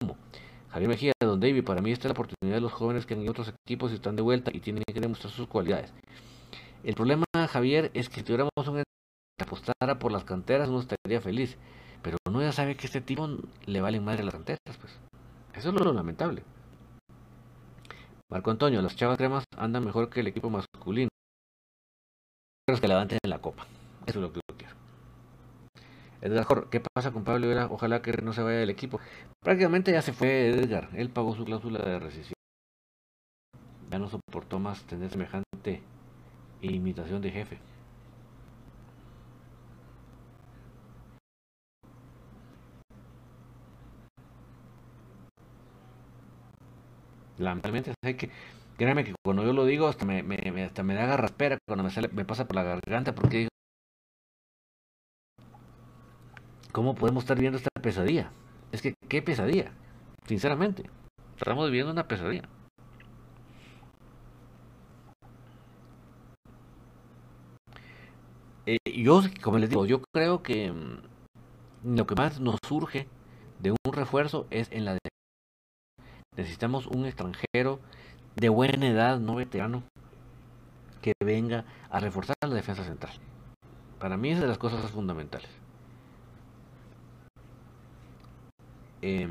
[0.70, 3.28] Javier Mejía, Don David, para mí esta es la oportunidad de los jóvenes que en
[3.28, 5.92] otros equipos están de vuelta y tienen que demostrar sus cualidades.
[6.84, 11.20] El problema, Javier, es que si tuviéramos un que apostara por las canteras, uno estaría
[11.20, 11.56] feliz.
[12.02, 13.28] Pero uno ya sabe que este tipo
[13.66, 14.98] le valen madre las canteras, pues.
[15.54, 16.44] Eso es lo lamentable.
[18.30, 21.08] Marco Antonio, las chavas cremas andan mejor que el equipo masculino.
[22.64, 23.66] Pero que levanten en la copa.
[24.06, 24.74] Eso es lo que yo quiero.
[26.20, 27.66] Edgar, ¿qué pasa con Pablo Vera?
[27.66, 29.00] Ojalá que no se vaya del equipo.
[29.42, 30.90] Prácticamente ya se fue Edgar.
[30.94, 32.34] Él pagó su cláusula de rescisión.
[33.90, 35.82] Ya no soportó más tener semejante
[36.60, 37.58] imitación de jefe.
[47.40, 48.30] Lamentablemente, sé que
[48.76, 51.90] créanme que cuando yo lo digo hasta me, me, hasta me da garraspera cuando me
[51.90, 53.50] sale, me pasa por la garganta porque digo
[56.72, 58.30] ¿Cómo podemos estar viendo esta pesadilla?
[58.72, 59.72] Es que, ¿qué pesadilla?
[60.26, 60.84] Sinceramente,
[61.36, 62.48] estamos viviendo una pesadilla.
[68.66, 73.08] Eh, yo, como les digo, yo creo que mm, lo que más nos surge
[73.58, 74.98] de un refuerzo es en la
[76.40, 77.80] Necesitamos un extranjero
[78.34, 79.82] de buena edad, no veterano,
[81.02, 83.12] que venga a reforzar la defensa central.
[83.98, 85.50] Para mí es de las cosas fundamentales.
[89.02, 89.28] Eh,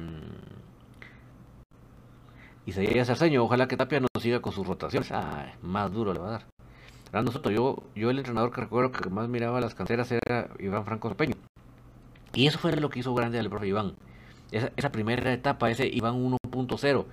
[2.68, 5.12] Isaías Arceño, ojalá que Tapia no siga con sus rotaciones.
[5.12, 6.32] Ah, más duro le va a
[7.12, 7.24] dar.
[7.24, 11.12] Nosotros, yo, yo el entrenador que recuerdo que más miraba las canteras era Iván Franco
[11.16, 11.34] Peño.
[12.36, 13.95] Y eso fue lo que hizo grande al profe Iván.
[14.52, 17.06] Esa, primera etapa, ese Iván 1.0,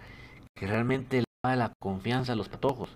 [0.55, 2.89] que realmente le daba la confianza a los patojos.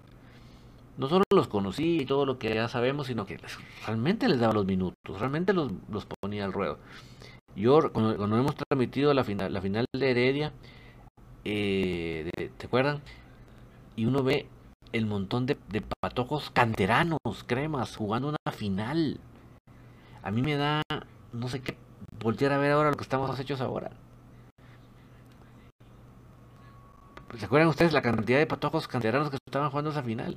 [0.97, 3.38] No solo los conocí y todo lo que ya sabemos, sino que
[3.86, 6.78] realmente les daba los minutos, realmente los, los ponía al ruedo.
[7.57, 10.53] Yo, cuando, hemos transmitido la final, la final de Heredia,
[11.45, 13.03] eh, ¿te acuerdan?
[13.97, 14.47] Y uno ve
[14.93, 19.20] el montón de, de, patojos canteranos, cremas, jugando una final.
[20.22, 20.82] A mí me da,
[21.32, 21.76] no sé qué,
[22.20, 23.91] voltear a ver ahora lo que estamos hechos ahora.
[27.37, 30.37] ¿Se acuerdan ustedes la cantidad de patojos canteranos que estaban jugando esa final?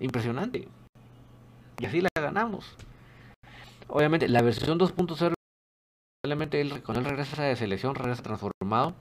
[0.00, 0.68] Impresionante.
[1.78, 2.76] Y así la ganamos.
[3.88, 5.36] Obviamente, la versión 2.0
[6.26, 8.94] Probablemente él, con él regresa de selección, regresa transformado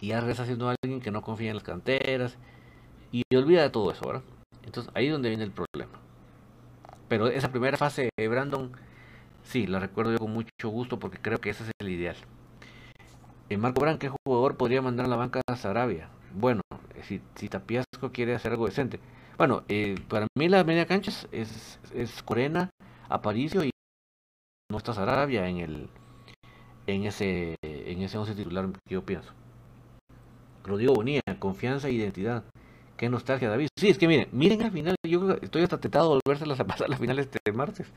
[0.00, 2.36] y ya regresa siendo alguien que no confía en las canteras
[3.12, 4.22] y olvida de todo eso, ¿verdad?
[4.64, 6.00] Entonces ahí es donde viene el problema.
[7.06, 8.72] Pero esa primera fase de Brandon,
[9.44, 12.16] sí, la recuerdo yo con mucho gusto porque creo que ese es el ideal.
[13.52, 16.08] Eh, Marco Brand, ¿qué jugador podría mandar a la banca a Sarabia?
[16.34, 16.62] Bueno,
[16.94, 18.98] eh, si, si Tapiasco quiere hacer algo decente.
[19.36, 21.78] Bueno, eh, para mí la media cancha es,
[22.24, 22.70] Corena,
[23.10, 23.70] Aparicio y
[24.70, 25.90] no está Sarabia en el
[26.86, 29.34] en ese en ese 11 titular que yo pienso.
[30.64, 32.44] Rodrigo Bonilla, confianza e identidad.
[32.96, 33.68] Qué nostalgia, David.
[33.76, 34.96] Sí, es que miren, miren la final.
[35.06, 37.92] Yo estoy hasta tentado de volvérselas a pasar las finales de martes.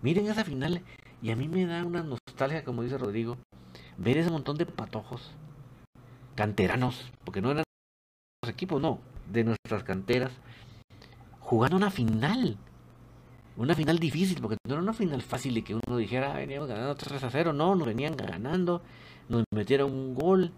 [0.00, 0.80] Miren esa final.
[1.22, 3.36] Y a mí me da una nostalgia, como dice Rodrigo,
[3.98, 5.32] ver ese montón de patojos,
[6.34, 7.64] canteranos, porque no eran
[8.42, 9.00] los equipos, no,
[9.30, 10.32] de nuestras canteras,
[11.40, 12.56] jugando una final
[13.60, 16.94] una final difícil, porque no era una final fácil de que uno dijera, veníamos ganando
[16.94, 18.80] 3 a 0, no, nos venían ganando,
[19.28, 20.50] nos metieron un gol,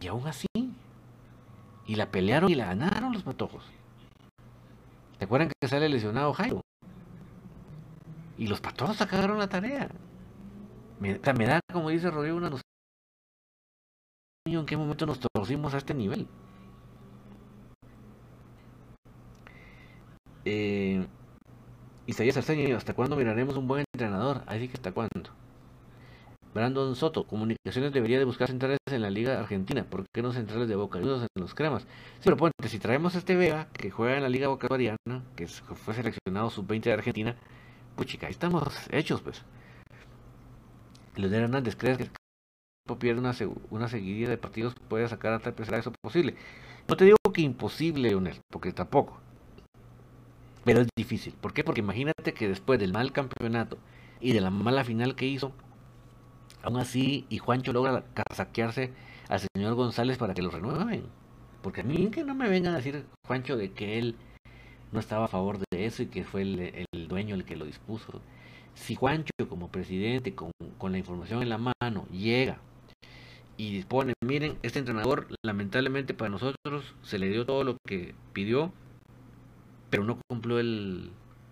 [0.00, 0.48] y aún así,
[1.86, 3.62] y la pelearon y la ganaron los patojos.
[5.18, 6.60] ¿Se acuerdan que sale lesionado Jairo?
[8.38, 9.90] Y los patronos sacaron la tarea.
[11.00, 12.62] Me, da, como dice Rodrigo, una nostalgia.
[14.46, 16.26] ¿En qué momento nos torcimos a este nivel?
[20.44, 21.06] Eh,
[22.06, 24.42] Isaías Arceño, ¿hasta cuándo miraremos un buen entrenador?
[24.46, 25.30] Así que hasta cuándo.
[26.54, 29.84] Brandon Soto, comunicaciones debería de buscar centrales en la Liga Argentina.
[29.84, 31.82] ¿Por qué no centrales de Boca Juniors en los cremas?
[31.82, 35.24] Sí, pero ponte, si traemos a este Vega, que juega en la Liga Boca Bocavariana,
[35.36, 37.36] que fue seleccionado sub-20 de Argentina,
[37.98, 39.42] pues chica, ahí estamos hechos, pues.
[41.16, 42.08] Leonel Hernández, ¿crees que
[42.96, 43.34] pierde una,
[43.70, 46.36] una seguidilla de partidos puede sacar hasta el eso posible?
[46.86, 49.18] No te digo que imposible, Leonel, porque tampoco.
[50.64, 51.34] Pero es difícil.
[51.40, 51.64] ¿Por qué?
[51.64, 53.78] Porque imagínate que después del mal campeonato
[54.20, 55.50] y de la mala final que hizo,
[56.62, 58.92] aún así, y Juancho logra casaquearse
[59.28, 61.02] al señor González para que lo renueven.
[61.62, 64.14] Porque a mí que no me vengan a decir, Juancho, de que él
[64.92, 67.64] no estaba a favor de eso y que fue el, el dueño el que lo
[67.64, 68.20] dispuso.
[68.74, 72.58] Si Juancho, como presidente, con, con la información en la mano, llega
[73.56, 78.72] y dispone, miren, este entrenador lamentablemente para nosotros se le dio todo lo que pidió,
[79.90, 81.10] pero no cumplió el,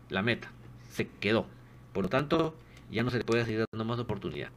[0.08, 0.52] la meta,
[0.88, 1.46] se quedó.
[1.92, 2.54] Por lo tanto,
[2.90, 4.50] ya no se le puede seguir dando más oportunidad.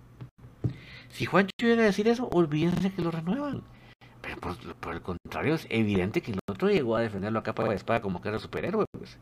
[1.09, 3.63] Si Juancho llega a decir eso, olvídense que lo renuevan.
[4.39, 8.01] Por, el contrario, es evidente que el otro llegó a defenderlo a capa de espada
[8.01, 8.85] como que era superhéroe.
[8.91, 9.17] Pues.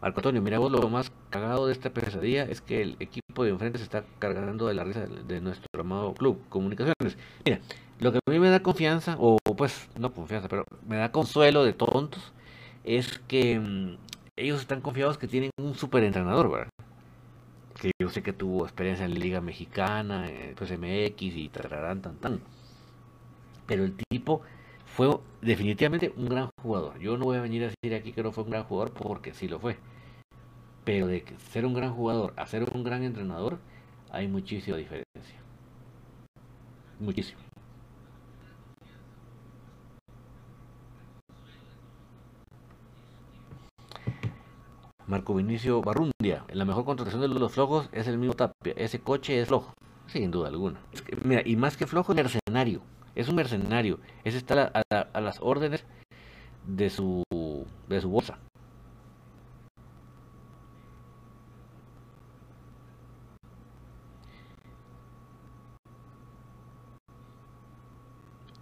[0.00, 3.50] Marco Antonio, mira vos lo más cagado de esta pesadilla es que el equipo de
[3.50, 7.16] enfrente se está cargando de la risa de nuestro amado club Comunicaciones.
[7.44, 7.60] Mira,
[8.00, 11.64] lo que a mí me da confianza, o pues no confianza, pero me da consuelo
[11.64, 12.32] de tontos,
[12.84, 13.96] es que mm,
[14.36, 16.73] ellos están confiados que tienen un super entrenador, ¿verdad?
[17.80, 22.16] Que yo sé que tuvo experiencia en la Liga Mexicana, pues MX y tararán, tan,
[22.16, 22.40] tan.
[23.66, 24.42] Pero el tipo
[24.86, 26.98] fue definitivamente un gran jugador.
[27.00, 29.34] Yo no voy a venir a decir aquí que no fue un gran jugador porque
[29.34, 29.78] sí lo fue.
[30.84, 33.58] Pero de ser un gran jugador a ser un gran entrenador,
[34.10, 35.40] hay muchísima diferencia.
[37.00, 37.43] Muchísimo.
[45.06, 48.72] Marco Vinicio Barrundia, la mejor contratación de los flojos es el mismo Tapia.
[48.76, 49.74] Ese coche es flojo,
[50.06, 50.80] sin duda alguna.
[51.22, 52.80] mira, y más que flojo, mercenario.
[53.14, 54.00] Es un mercenario.
[54.24, 55.84] Ese está a, las órdenes
[56.66, 57.22] de su,
[57.88, 58.38] de su bolsa.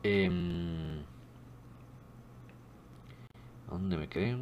[0.03, 0.29] Eh,
[3.71, 4.37] ¿Dónde me quedé?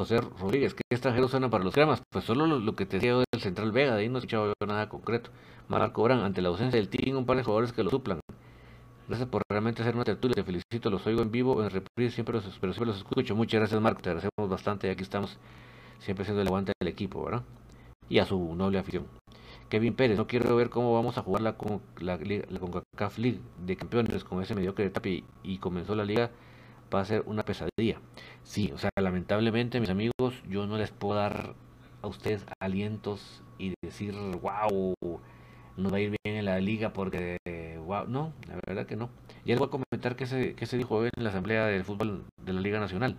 [0.00, 2.00] José Rodríguez, ¿qué extranjero suena para los cremas?
[2.10, 4.88] Pues solo lo, que te decía del Central Vega, de ahí no he escuchado nada
[4.88, 5.30] concreto.
[5.68, 8.18] Marco Brán, ante la ausencia del team, un par de jugadores que lo suplan.
[9.08, 12.34] Gracias por realmente hacer una tertulia, te felicito, los oigo en vivo, en reprise, siempre
[12.34, 13.36] los, pero siempre los escucho.
[13.36, 15.36] Muchas gracias Marco, te agradecemos bastante y aquí estamos
[15.98, 17.42] siempre siendo el aguante del equipo, ¿verdad?
[18.08, 19.04] Y a su noble afición.
[19.68, 23.40] Kevin Pérez, no quiero ver cómo vamos a jugar la, con, la, la CONCACAF League
[23.66, 26.30] de campeones con ese mediocre de tapi y comenzó la liga
[26.94, 28.00] va a ser una pesadilla.
[28.42, 31.54] Sí, o sea, lamentablemente, mis amigos, yo no les puedo dar
[32.02, 34.94] a ustedes alientos y decir, wow,
[35.76, 37.38] nos va a ir bien en la liga porque,
[37.84, 39.10] wow, no, la verdad que no.
[39.44, 42.24] Ya les voy a comentar qué se, qué se dijo en la Asamblea del Fútbol
[42.44, 43.16] de la Liga Nacional.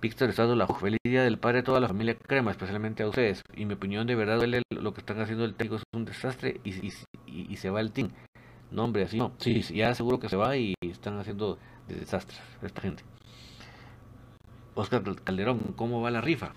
[0.00, 3.42] Víctor Estado, la feliz día del padre de toda la familia Crema, especialmente a ustedes.
[3.54, 6.88] Y mi opinión, de verdad, lo que están haciendo el técnico es un desastre y,
[6.88, 6.92] y,
[7.26, 8.10] y, se va el team.
[8.72, 9.32] No, hombre, así no.
[9.38, 11.56] Sí, ya seguro que se va y están haciendo
[11.92, 13.02] de desastres esta gente.
[14.74, 16.52] Oscar Calderón, ¿cómo va la rifa?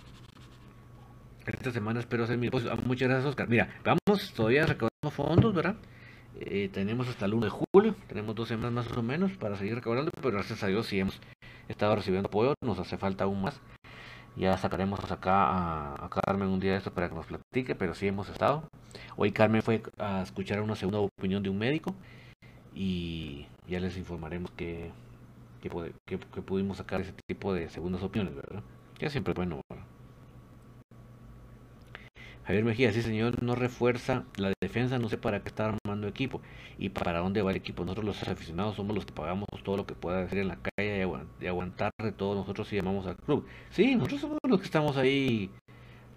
[1.45, 2.71] Esta semana espero hacer mi depósito.
[2.71, 3.47] Ah, muchas gracias, Oscar.
[3.47, 5.75] Mira, vamos todavía recaudando fondos, ¿verdad?
[6.39, 9.75] Eh, tenemos hasta el 1 de julio, tenemos dos semanas más o menos para seguir
[9.75, 11.19] recaudando, pero gracias a Dios sí hemos
[11.69, 13.61] estado recibiendo apoyo, nos hace falta aún más.
[14.35, 17.93] Ya sacaremos acá a, a Carmen un día de esto para que nos platique, pero
[17.93, 18.67] sí hemos estado.
[19.15, 21.95] Hoy Carmen fue a escuchar una segunda opinión de un médico
[22.73, 24.91] y ya les informaremos que
[26.05, 28.63] que, pudimos sacar ese tipo de segundas opiniones, ¿verdad?
[28.99, 29.61] Ya siempre es bueno.
[32.45, 36.41] Javier Mejía, sí señor, no refuerza la defensa, no sé para qué está armando equipo
[36.77, 37.83] y para dónde va el equipo.
[37.83, 41.07] Nosotros los aficionados somos los que pagamos todo lo que pueda hacer en la calle
[41.41, 43.47] y, aguantar de todo nosotros si llamamos al club.
[43.71, 45.49] Sí, nosotros somos los que estamos ahí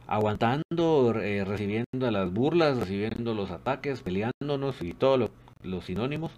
[0.06, 5.30] aguantando, eh, recibiendo las burlas, recibiendo los ataques, peleándonos y todos
[5.62, 6.32] los sinónimos,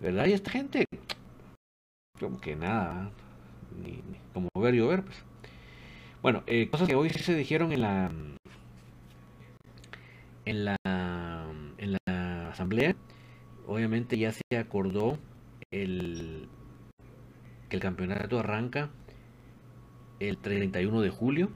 [0.00, 0.26] ¿verdad?
[0.26, 0.86] Y esta gente
[2.22, 3.10] como que nada,
[3.82, 4.00] ni,
[4.32, 5.16] como ver y ver, pues.
[6.22, 8.12] Bueno, eh, cosas que hoy sí se dijeron en la
[10.44, 10.76] en la
[11.78, 12.94] en la asamblea.
[13.66, 15.18] Obviamente ya se acordó
[15.72, 16.48] el
[17.68, 18.90] que el campeonato arranca
[20.20, 21.50] el 31 de julio.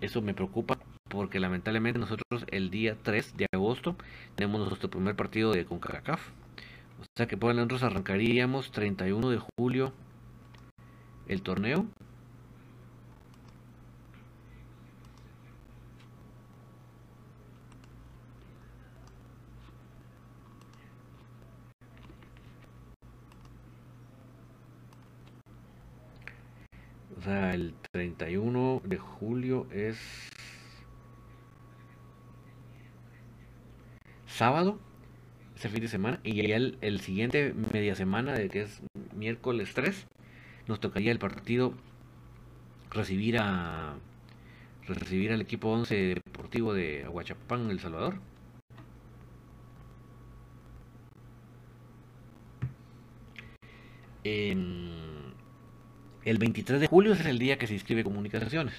[0.00, 3.96] Eso me preocupa porque lamentablemente nosotros el día 3 de agosto
[4.34, 6.28] tenemos nuestro primer partido de CONCACAF.
[7.00, 9.92] O sea que por nosotros arrancaríamos 31 de julio
[11.28, 11.86] el torneo.
[27.16, 29.98] O sea, el 31 de julio es
[34.26, 34.78] sábado,
[35.56, 38.80] ese fin de semana, y ya el, el siguiente media semana, de que es
[39.16, 40.06] miércoles 3,
[40.68, 41.72] nos tocaría el partido
[42.90, 43.94] recibir a
[44.86, 48.20] recibir al equipo 11 deportivo de Aguachapán, El Salvador.
[56.24, 58.74] el 23 de julio es el día que se inscribe comunicaciones.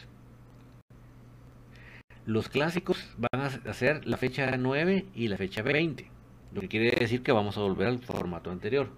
[2.28, 6.08] Los clásicos van a ser la fecha 9 y la fecha 20,
[6.54, 8.92] lo que quiere decir que vamos a volver al formato anterior.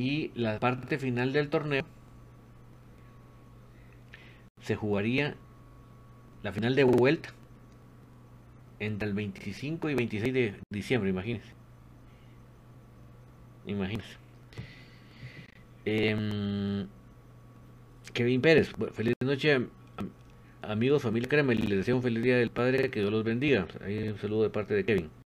[0.00, 1.84] Y la parte final del torneo
[4.62, 5.34] se jugaría
[6.42, 7.28] la final de vuelta
[8.78, 11.50] entre el 25 y 26 de diciembre, imagínense.
[13.66, 14.16] Imagínense.
[15.84, 16.86] Em,
[18.14, 19.66] Kevin Pérez, feliz noche
[20.62, 23.68] amigos, familia Créeme, les deseo un feliz día del Padre, que Dios los bendiga.
[23.84, 25.19] Ahí un saludo de parte de Kevin.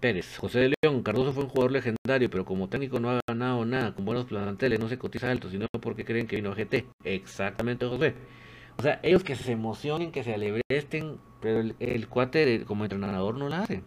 [0.00, 3.64] Pérez, José de León, Cardoso fue un jugador legendario, pero como técnico no ha ganado
[3.64, 6.86] nada, con buenos planteles, no se cotiza alto, sino porque creen que vino a GT.
[7.04, 8.14] Exactamente, José.
[8.78, 13.48] O sea, ellos que se emocionen, que se alebresten, pero el, cuate como entrenador no
[13.48, 13.82] lo hace.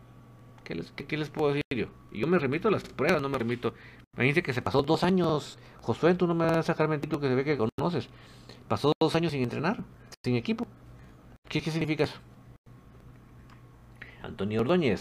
[0.65, 0.75] ¿Qué
[1.17, 1.87] les, puedo decir yo?
[2.11, 3.73] yo me remito a las pruebas, no me remito.
[4.15, 7.27] Imagínate que se pasó dos años, Josué, tú no me vas a sacar mentito que
[7.27, 8.09] se ve que conoces.
[8.67, 9.83] Pasó dos años sin entrenar,
[10.23, 10.67] sin equipo.
[11.47, 12.19] ¿Qué, qué significa eso?
[14.21, 14.99] Antonio Ordóñez,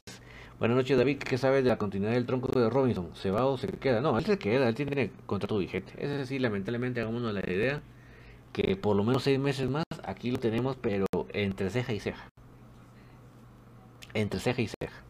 [0.60, 1.16] Buenas noches, David.
[1.16, 3.08] ¿Qué sabes de la continuidad del tronco de Robinson?
[3.14, 4.02] ¿Se va o se queda?
[4.02, 5.94] No, él se queda, él tiene contrato vigente.
[5.96, 7.80] Es decir, lamentablemente, hagámonos la idea
[8.52, 12.28] que por lo menos seis meses más aquí lo tenemos, pero entre ceja y ceja.
[14.12, 15.02] Entre ceja y ceja.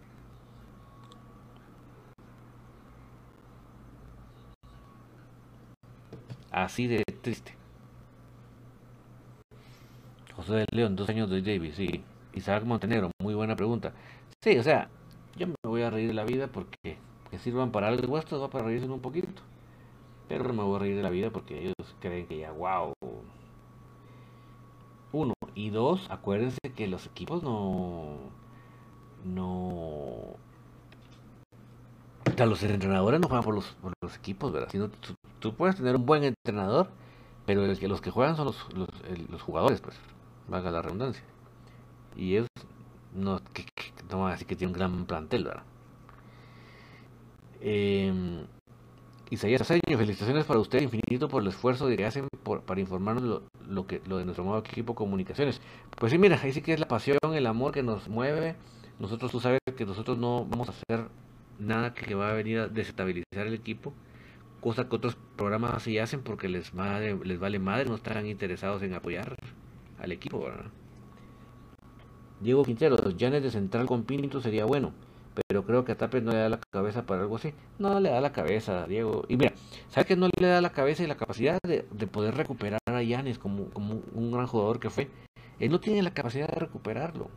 [6.53, 7.57] Así de triste.
[10.37, 12.05] José de León, dos años de Davis, sí.
[12.35, 13.93] Isaac Montenegro, muy buena pregunta.
[14.45, 14.89] Sí, o sea,
[15.41, 16.99] yo me voy a reír de la vida porque
[17.31, 19.43] que sirvan para algo esto va para reírse un poquito.
[20.29, 22.93] Pero me voy a reír de la vida porque ellos creen que ya, wow.
[25.13, 25.33] Uno.
[25.55, 28.17] Y dos, acuérdense que los equipos no.
[29.25, 29.47] No.
[32.27, 34.69] O sea, los entrenadores no juegan por los, por los equipos, ¿verdad?
[34.71, 34.89] Sino,
[35.41, 36.91] tú, puedes tener un buen entrenador,
[37.47, 38.89] pero que, los que juegan son los, los,
[39.31, 39.99] los jugadores, pues.
[40.49, 41.25] Valga la redundancia.
[42.17, 42.49] Y ellos
[43.15, 43.65] no, que,
[44.11, 45.63] no a decir que tiene un gran plantel, ¿verdad?
[47.61, 48.45] Eh,
[49.31, 52.27] Isaías Aceño, felicitaciones para usted infinito por el esfuerzo que hacen
[52.67, 55.61] para informarnos lo, que, lo de nuestro nuevo equipo comunicaciones.
[55.97, 58.57] Pues sí, mira, ahí sí que es la pasión, el amor que nos mueve.
[58.99, 61.09] Nosotros, tú sabes que nosotros no vamos a hacer
[61.61, 63.93] nada que va a venir a desestabilizar el equipo,
[64.61, 66.73] cosa que otros programas así hacen porque les,
[67.25, 69.37] les vale madre, no están interesados en apoyar
[70.01, 70.71] al equipo, ¿verdad?
[72.41, 74.93] Diego Quintero, Janes de central con Pinto sería bueno,
[75.47, 77.53] pero creo que a Tapes no le da la cabeza para algo así.
[77.79, 79.25] No le da la cabeza, Diego.
[79.29, 79.53] Y mira,
[79.89, 83.39] ¿sabes que no le da la cabeza y la capacidad de, poder recuperar a Yanes
[83.39, 85.09] como, como un gran jugador que fue?
[85.59, 87.29] Él no tiene la capacidad de recuperarlo.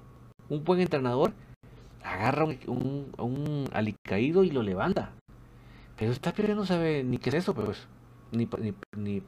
[0.49, 1.33] Un buen entrenador
[2.03, 5.11] agarra un, un, alicaído y lo levanta.
[5.97, 7.87] Pero Tapia no sabe ni qué es eso, pues.
[8.31, 9.21] Ni, ni, ni,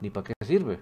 [0.00, 0.80] ni para qué sirve.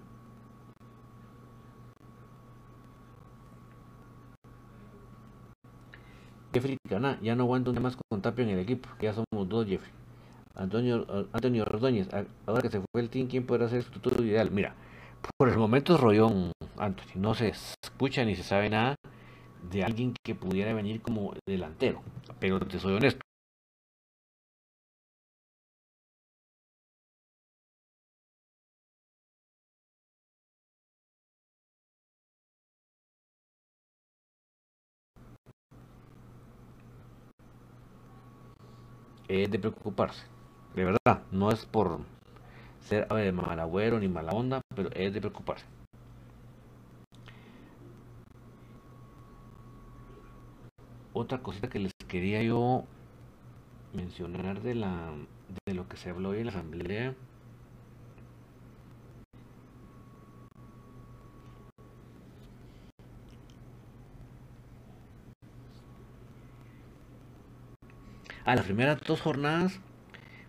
[6.52, 9.48] Jeffrey Caná, ya no aguanto un día más con Tapia en el equipo, ya somos
[9.48, 9.92] dos Jeffrey.
[10.54, 12.08] Antonio, Antonio Rodóñez,
[12.46, 14.50] ahora que se fue el team, ¿quién podrá ser su futuro ideal?
[14.50, 14.74] Mira,
[15.36, 18.96] por el momento es Rollón, Antonio, no se escucha ni se sabe nada
[19.70, 22.02] de alguien que pudiera venir como delantero,
[22.40, 23.20] pero te soy honesto.
[39.28, 40.24] Es de preocuparse.
[40.74, 42.00] De verdad, no es por
[42.80, 45.64] ser eh, mal agüero ni mala onda, pero es de preocuparse.
[51.12, 52.84] Otra cosita que les quería yo
[53.92, 55.12] mencionar de la
[55.66, 57.14] de lo que se habló hoy en la asamblea.
[68.48, 69.78] A las primeras dos jornadas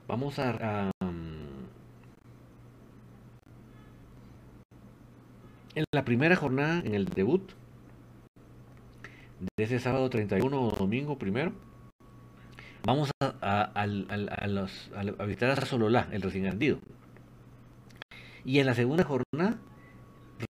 [0.07, 0.89] vamos a,
[5.75, 7.51] en la primera jornada, en el debut,
[9.57, 11.51] de ese sábado 31 o domingo primero,
[12.85, 16.79] vamos a, a, visitar a Sololá, el recién ascendido.
[18.45, 19.57] Y en la segunda jornada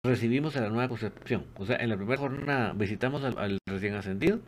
[0.03, 1.47] recibimos a la nueva concepción.
[1.55, 4.39] O sea, en la primera jornada visitamos al, recién ascendido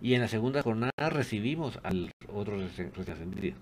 [0.00, 3.56] y en la segunda jornada recibimos al otro recién, ascendido.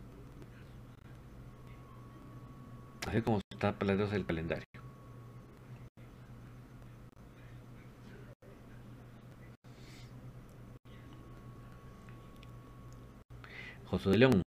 [3.07, 4.65] Así como está planteado el calendario.
[13.87, 14.43] José de León.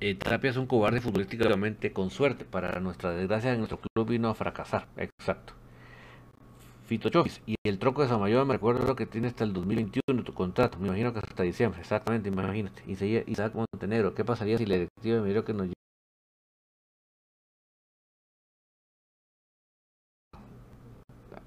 [0.00, 2.44] Eh, es un cobarde futbolísticamente con suerte.
[2.44, 4.88] Para nuestra desgracia, nuestro club vino a fracasar.
[4.96, 5.59] Exacto.
[6.90, 7.40] Fito Chofis.
[7.46, 10.76] Y el troco de Samayoa me recuerdo que tiene hasta el 2021 tu contrato.
[10.80, 11.80] Me imagino que hasta diciembre.
[11.80, 12.82] Exactamente, imagínate.
[12.84, 14.12] Y seguía Isaac Montenegro.
[14.12, 15.68] ¿Qué pasaría si la directiva dijo que nos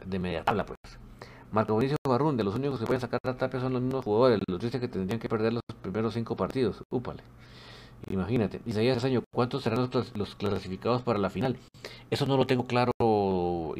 [0.05, 0.77] de media tabla, pues.
[1.51, 4.39] Marco Bonicio Barrún, de los únicos que pueden sacar a Tapia son los mismos jugadores.
[4.47, 6.85] Los tristes que tendrían que perder los primeros cinco partidos.
[6.89, 7.21] Úpale.
[8.09, 8.61] Imagínate.
[8.65, 11.57] Isaías año, ¿cuántos serán los, clasificados para la final?
[12.09, 12.91] Eso no lo tengo claro,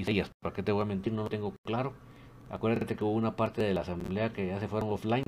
[0.03, 0.31] Isaías.
[0.41, 1.11] ¿Para qué te voy a mentir?
[1.13, 1.93] No lo tengo claro.
[2.49, 5.23] Acuérdate que hubo una parte de la asamblea que ya se fueron offline.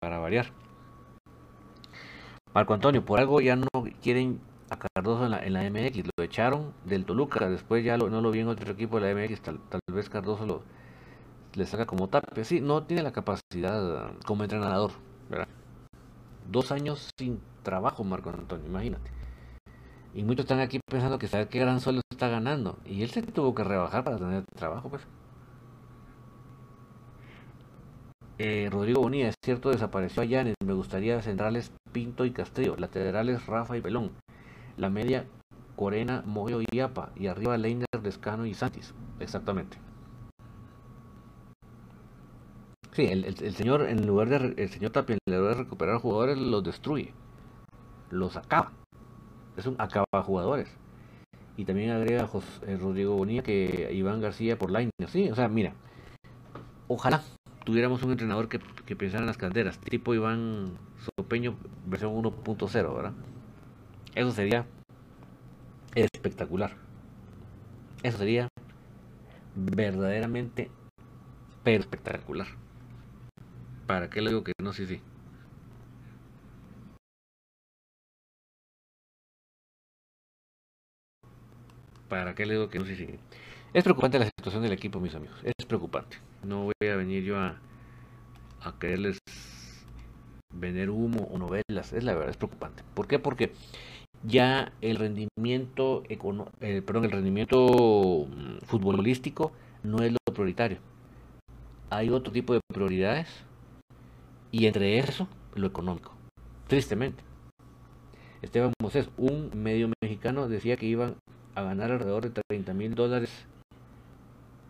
[0.00, 0.46] Para variar.
[2.54, 3.68] Marco Antonio, por algo ya no
[4.02, 8.20] quieren a Cardoso en la, en la MX, lo echaron del Toluca, después ya no
[8.20, 9.60] lo vi en otro equipo de la MX, tal,
[9.92, 10.62] vez Cardoso lo,
[11.54, 14.92] le saca como tape, sí, no tiene la capacidad como entrenador.
[16.50, 19.10] Dos años sin trabajo, Marco Antonio, imagínate.
[20.14, 22.76] Y muchos están aquí pensando que sabe qué gran sueldo está ganando.
[22.84, 25.02] Y él se tuvo que rebajar para tener trabajo, pues.
[28.36, 30.44] Eh, Rodrigo Bonilla, es cierto, desapareció allá.
[30.62, 34.10] Me gustaría centrales Pinto y Castillo, laterales Rafa y Pelón.
[34.76, 35.24] La media
[35.76, 37.10] Corena, Moyo y Apa.
[37.16, 38.92] Y arriba Leiner, Descano y Santis.
[39.18, 39.78] Exactamente.
[42.92, 46.62] Sí, el, señor, en lugar de el señor Tapia, en lugar de recuperar jugadores, los
[46.62, 47.14] destruye.
[48.10, 48.72] Los acaba.
[49.56, 50.68] Es un acaba jugadores.
[51.56, 54.92] Y también agrega José, eh, Rodrigo Bonilla que Iván García por Leiner.
[55.08, 55.74] Sí, o sea, mira.
[56.88, 57.22] Ojalá
[57.64, 63.12] tuviéramos un entrenador que, que pensara en las canteras, tipo Iván Sopeño versión 1.0, ¿verdad?
[64.14, 64.66] Eso sería
[65.94, 66.72] espectacular.
[68.02, 68.48] Eso sería
[69.54, 70.70] verdaderamente
[71.64, 72.46] espectacular.
[73.86, 74.72] ¿Para qué le digo que no?
[74.72, 75.00] Sí, sí.
[82.10, 82.84] ¿Para qué le digo que no?
[82.84, 83.06] Sí, sí.
[83.72, 85.38] Es preocupante la situación del equipo, mis amigos.
[85.44, 86.18] Es preocupante.
[86.42, 87.56] No voy a venir yo a,
[88.80, 89.18] quererles
[90.52, 91.92] vender humo o novelas.
[91.92, 92.82] Es la verdad, es preocupante.
[92.94, 93.20] ¿Por qué?
[93.20, 93.52] Porque
[94.24, 99.52] ya el rendimiento, eh, perdón, el rendimiento mm, futbolístico
[99.84, 100.78] no es lo prioritario.
[101.90, 103.28] Hay otro tipo de prioridades
[104.50, 106.12] y entre eso lo económico.
[106.66, 107.22] Tristemente.
[108.42, 111.14] Esteban Moses, un medio mexicano, decía que iban
[111.54, 113.30] a ganar alrededor de 30 mil dólares.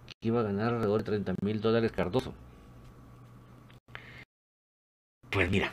[0.06, 2.34] Que iba a ganar alrededor de 30 mil dólares Cardoso.
[5.30, 5.70] Pues mira,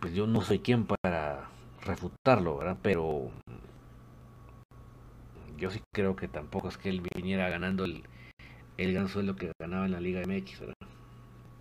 [0.00, 1.48] pues yo no soy quien para
[1.84, 2.78] refutarlo, ¿verdad?
[2.82, 3.30] Pero
[5.56, 8.04] yo sí creo que tampoco es que él viniera ganando el,
[8.76, 10.62] el gran sueldo que ganaba en la Liga MX.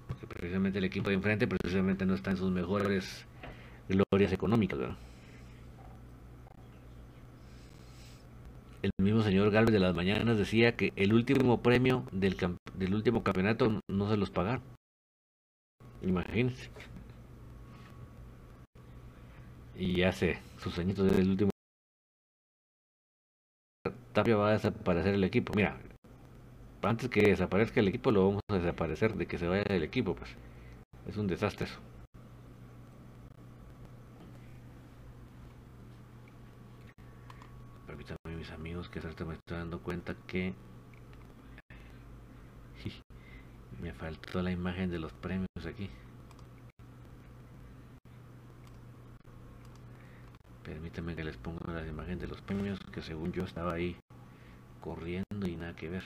[0.07, 3.25] Porque precisamente el equipo de enfrente precisamente no está en sus mejores
[3.89, 4.79] glorias económicas.
[8.87, 12.37] El mismo señor Galvez de las Mañanas decía que el último premio del,
[12.75, 14.63] del último campeonato no se los pagaron.
[16.01, 16.69] Imagínense
[19.77, 21.51] y hace sus añitos desde el último
[24.13, 25.53] Tapia va a desaparecer el equipo.
[25.55, 25.77] Mira,
[26.81, 30.15] antes que desaparezca el equipo lo vamos a desaparecer de que se vaya del equipo,
[30.15, 30.31] pues.
[31.07, 31.79] Es un desastre eso.
[37.85, 40.53] Permítanme amigos que hasta me estoy dando cuenta que
[43.81, 45.89] me faltó la imagen de los premios aquí.
[50.63, 53.95] Permítanme que les ponga la imagen de los premios que según yo estaba ahí
[54.81, 56.03] corriendo y nada que ver.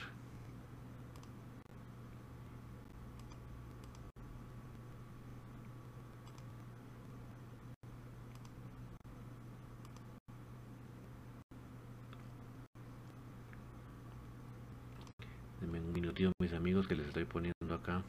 [16.40, 18.02] Mis amigos, que les estoy poniendo acá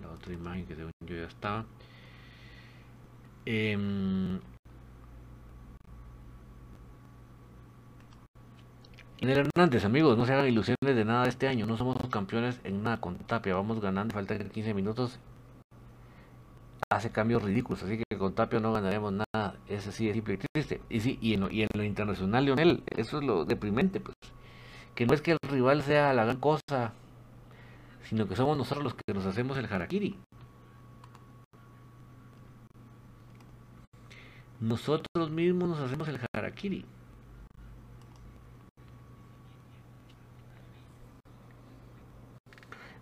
[0.00, 1.64] la otra imagen que según yo ya estaba.
[3.46, 3.72] Eh,
[9.18, 11.66] el Hernández, amigos, no se hagan ilusiones de nada este año.
[11.66, 13.54] No somos campeones en nada con Tapia.
[13.54, 15.18] Vamos ganando, faltan 15 minutos.
[16.90, 19.56] Hace cambios ridículos, así que con Tapia no ganaremos nada.
[19.66, 20.80] Es así de simple y triste.
[20.88, 24.16] Y sí, y en lo, y en lo internacional, Lionel, eso es lo deprimente, pues.
[24.94, 26.92] Que no es que el rival sea la gran cosa,
[28.08, 30.18] sino que somos nosotros los que nos hacemos el harakiri.
[34.60, 36.84] Nosotros mismos nos hacemos el harakiri.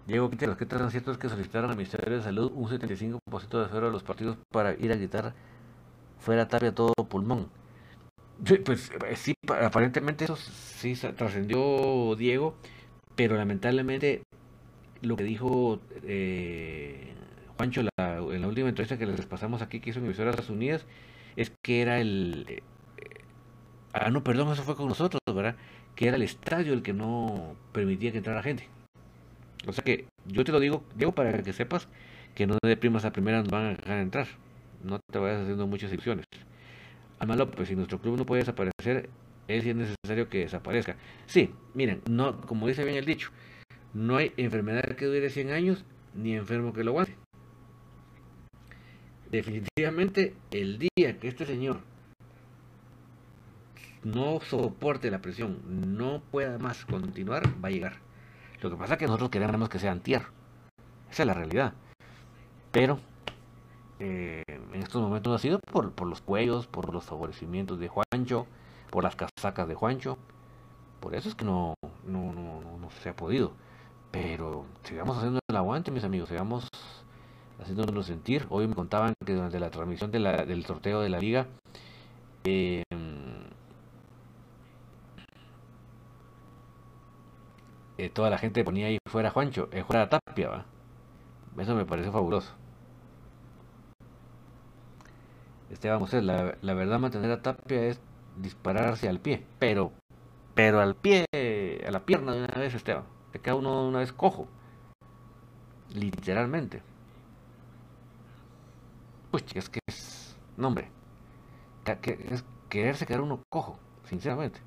[0.06, 3.68] Diego Quinteros, ¿qué tan cierto es que solicitaron al Ministerio de Salud un 75% de
[3.68, 5.34] fuera de los partidos para ir a gritar
[6.18, 7.59] fuera Tapia todo pulmón?
[8.44, 12.56] Pues eh, sí, aparentemente eso sí trascendió Diego,
[13.14, 14.22] pero lamentablemente
[15.02, 17.12] lo que dijo eh,
[17.56, 20.86] Juancho la, en la última entrevista que les pasamos aquí que hizo Emisoras Unidas
[21.36, 22.46] es que era el...
[22.48, 22.62] Eh,
[23.92, 25.56] ah, no, perdón, eso fue con nosotros, ¿verdad?
[25.94, 28.68] Que era el estadio el que no permitía que entrara gente.
[29.66, 31.88] O sea que yo te lo digo, Diego, para que sepas
[32.34, 34.26] que no de primas a primeras van a dejar entrar.
[34.82, 36.26] No te vayas haciendo muchas secciones.
[37.20, 39.10] Alma López, si nuestro club no puede desaparecer,
[39.46, 40.96] es necesario que desaparezca.
[41.26, 43.30] Sí, miren, no, como dice bien el dicho,
[43.92, 47.16] no hay enfermedad que dure 100 años, ni enfermo que lo aguante.
[49.30, 51.82] Definitivamente, el día que este señor
[54.02, 55.58] no soporte la presión,
[55.96, 57.96] no pueda más continuar, va a llegar.
[58.62, 60.30] Lo que pasa es que nosotros queremos que sean tierra.
[61.10, 61.74] Esa es la realidad.
[62.72, 62.98] Pero
[64.00, 68.46] eh, en estos momentos ha sido por, por los cuellos, por los favorecimientos de Juancho,
[68.90, 70.18] por las casacas de Juancho.
[71.00, 71.74] Por eso es que no,
[72.06, 73.52] no, no, no, se ha podido.
[74.10, 76.28] Pero sigamos haciendo el aguante, mis amigos.
[76.28, 76.68] Sigamos
[77.60, 78.46] haciéndonos sentir.
[78.50, 81.46] Hoy me contaban que durante la transmisión de del sorteo de la liga,
[82.44, 82.82] eh,
[88.00, 90.64] Eh, toda la gente ponía ahí fuera Juancho, eh, fuera Tapia, ¿va?
[91.58, 92.50] Eso me pareció fabuloso.
[95.70, 98.00] Esteban Moses, la, verdad mantener a Tapia es
[98.36, 99.92] dispararse al pie, pero,
[100.54, 101.26] pero al pie,
[101.86, 103.04] a la pierna de una vez, Esteban.
[103.32, 104.48] Te queda uno una vez cojo.
[105.94, 106.82] Literalmente.
[109.32, 110.36] Uy, es que es.
[110.56, 110.88] No, hombre.
[112.06, 114.60] Es quererse quedar uno cojo, sinceramente.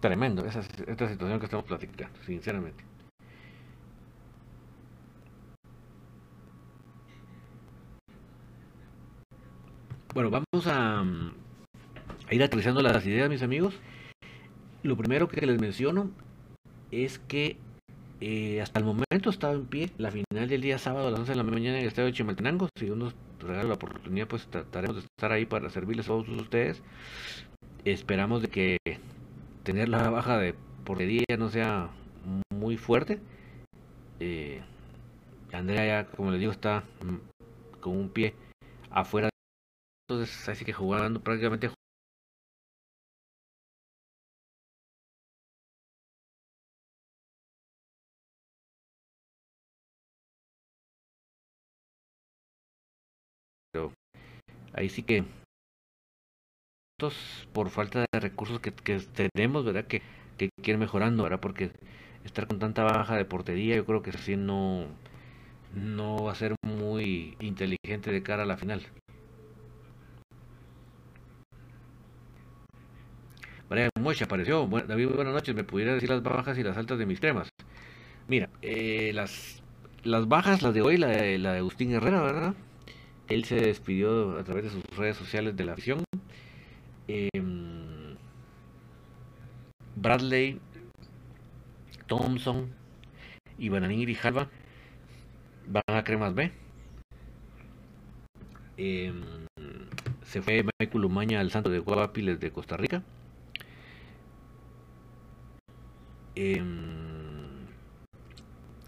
[0.00, 2.84] Tremendo esa, esta situación que estamos platicando, sinceramente.
[10.16, 11.04] Bueno, vamos a,
[12.30, 13.74] ir actualizando las ideas, mis amigos.
[14.82, 16.10] Lo primero que les menciono
[16.90, 17.58] es que
[18.22, 21.32] eh, hasta el momento estaba en pie la final del día sábado a las 11
[21.32, 22.70] de la mañana en el estadio de Chimaltenango.
[22.78, 26.28] Si uno nos regala la oportunidad, pues trataremos de estar ahí para servirles a todos
[26.30, 26.82] ustedes.
[27.84, 28.78] Esperamos de que
[29.66, 30.54] tener la baja de
[30.84, 31.90] portería no sea
[32.54, 33.18] muy fuerte.
[34.20, 34.62] Eh,
[35.52, 36.84] Andrea ya, como les digo, está
[37.80, 38.34] con un pie
[38.90, 39.28] afuera.
[40.08, 41.70] Entonces, así que jugando prácticamente
[54.72, 55.24] ahí sí que
[57.52, 59.84] por falta de recursos que, tenemos, ¿verdad?
[59.86, 60.00] Que,
[60.38, 61.40] que quieren mejorando, ¿verdad?
[61.40, 61.70] Porque
[62.24, 64.86] estar con tanta baja de portería, yo creo que así no,
[65.74, 68.80] no va a ser muy inteligente de cara a la final.
[73.68, 74.66] María Mocha apareció.
[74.66, 75.54] David, buenas noches.
[75.54, 77.50] ¿Me pudiera decir las bajas y las altas de mis cremas?
[78.26, 79.62] Mira, eh, las,
[80.02, 82.54] las bajas, las de hoy, la de, la de Agustín Herrera, ¿verdad?
[83.28, 86.04] Él se despidió a través de sus redes sociales de la afición.
[87.08, 88.16] Em,
[89.94, 90.60] Bradley,
[92.06, 92.70] Thompson
[93.58, 94.48] y Bananín y Jalva
[95.68, 96.50] van a Cremas B.
[98.76, 99.22] Em,
[100.24, 103.02] se fue Michael Umaña al Santo de Guapiles de Costa Rica.
[106.34, 107.66] Em,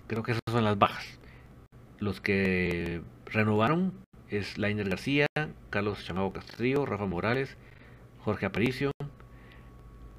[0.07, 1.19] creo que esas son las bajas.
[1.99, 3.93] Los que renovaron
[4.29, 5.27] es Lainer García,
[5.71, 7.57] Carlos Chamado Castrillo, Rafa Morales,
[8.29, 8.91] Jorge Aparicio.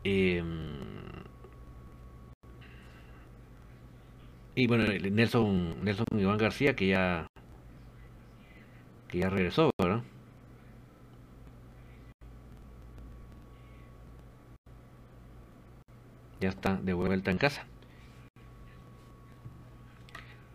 [0.03, 0.43] Em,
[4.55, 7.27] y bueno, Nelson, Nelson Iván García, que ya
[9.07, 10.03] que ya regresó, ¿verdad?
[16.41, 17.68] Ya está de vuelta en casa.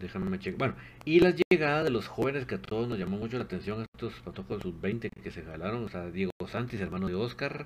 [0.05, 0.59] Déjame checar.
[0.59, 0.75] Bueno,
[1.07, 4.13] y la llegada de los jóvenes que a todos nos llamó mucho la atención, estos
[4.21, 7.65] patojos sub-20 que se jalaron, o sea, Diego Santis, hermano de Oscar,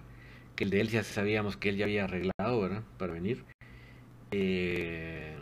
[0.55, 2.85] que el de él ya sabíamos que él ya había arreglado, ¿verdad?
[2.97, 3.45] Para venir.
[4.31, 5.37] Eh...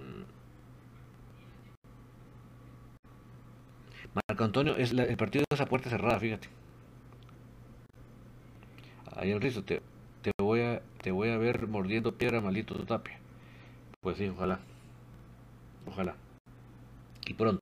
[4.15, 6.49] Marco Antonio, es el partido de esa puerta cerrada, fíjate.
[9.15, 9.83] Ahí el rizo, te,
[10.23, 13.19] te, voy a, te voy a ver mordiendo piedra, malito tu tapia.
[14.01, 14.61] Pues sí, ojalá.
[15.87, 16.17] Ojalá.
[17.27, 17.61] Y pronto.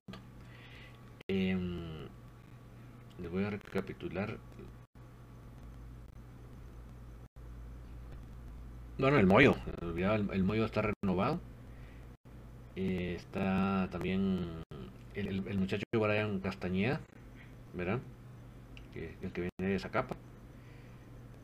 [1.27, 1.57] Eh,
[3.19, 4.37] les voy a recapitular.
[8.97, 9.55] Bueno, el Moyo.
[9.81, 11.39] El, el está renovado.
[12.75, 14.63] Eh, está también
[15.13, 16.99] el, el, muchacho Brian Castañeda,
[17.73, 17.99] ¿verdad?
[18.93, 20.15] El que viene de esa capa.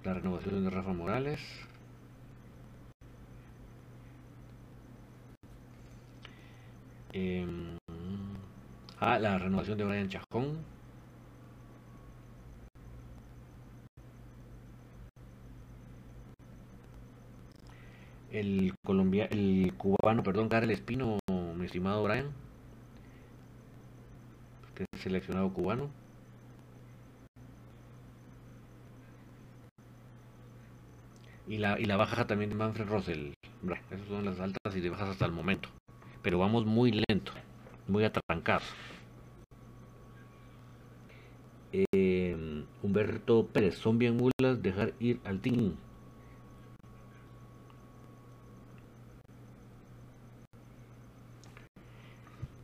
[0.04, 1.40] La renovación de Rafa Morales.
[7.14, 7.78] Eh,
[9.02, 10.60] ah, la renovación de Brian Chajón.
[18.32, 22.32] El colombiano, el cubano, perdón, Karel Espino, mi estimado Brian
[24.98, 25.90] seleccionado cubano.
[31.48, 33.34] Y la, y la baja también de Manfred Rosell.
[33.90, 35.70] Esas son las altas y de bajas hasta el momento.
[36.22, 37.34] Pero vamos muy lento,
[37.88, 38.64] muy atrancados.
[41.74, 42.36] Eh,
[42.84, 45.76] Humberto Pérez, son bien mulas dejar ir al team.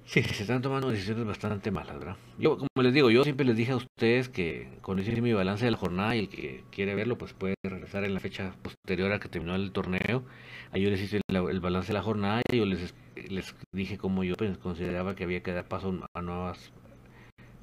[0.07, 2.15] Sí, se están tomando decisiones bastante malas, ¿verdad?
[2.39, 5.65] Yo, como les digo, yo siempre les dije a ustedes que cuando hice mi balance
[5.65, 9.11] de la jornada y el que quiere verlo, pues puede regresar en la fecha posterior
[9.11, 10.23] a que terminó el torneo.
[10.71, 12.93] Ahí yo les hice el, balance de la jornada y yo les,
[13.29, 16.71] les dije cómo yo pues, consideraba que había que dar paso a nuevas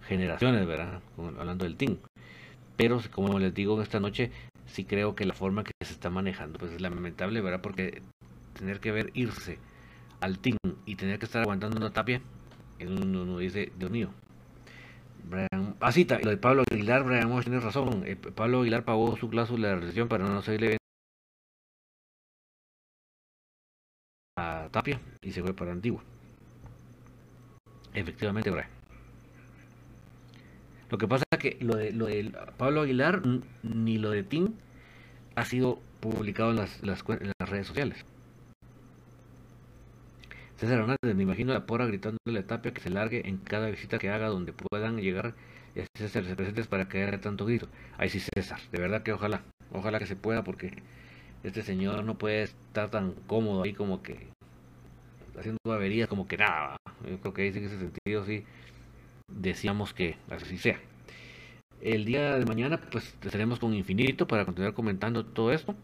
[0.07, 1.01] generaciones, ¿verdad?
[1.17, 1.99] Hablando del team.
[2.77, 4.31] Pero, como les digo esta noche,
[4.67, 7.61] sí creo que la forma que se está manejando, pues es lamentable, ¿verdad?
[7.61, 8.03] Porque
[8.55, 9.59] tener que ver irse
[10.21, 12.21] al team y tener que estar aguantando una tapia,
[12.81, 14.11] uno, dice, Dios mío.
[15.29, 18.03] Brian, ah, sí, lo de Pablo Aguilar, Brian tiene razón.
[18.07, 20.77] Eh, Pablo Aguilar pagó su cláusula de recesión para no seguirle
[24.37, 26.03] a Tapia y se fue para Antigua.
[27.95, 28.84] Efectivamente, Brian.
[30.95, 33.21] Lo que pasa es que lo de, lo de Pablo Aguilar
[33.65, 34.55] ni lo de Tim
[35.35, 38.07] ha sido publicado en las, las, en las redes sociales.
[40.55, 43.99] César Hernández, me imagino la porra gritándole a Tapia que se largue en cada visita
[43.99, 45.35] que haga donde puedan llegar
[45.75, 47.67] y así se presentes para que haya tanto grito.
[47.99, 49.43] Ahí sí, César, de verdad que ojalá,
[49.73, 50.81] ojalá que se pueda porque
[51.43, 54.29] este señor no puede estar tan cómodo ahí como que
[55.37, 56.77] haciendo averías como que nada.
[57.05, 58.45] Yo creo que ahí en ese sentido sí
[59.29, 60.81] decíamos que así sea.
[61.81, 65.75] El día de mañana pues estaremos con Infinito para continuar comentando todo esto.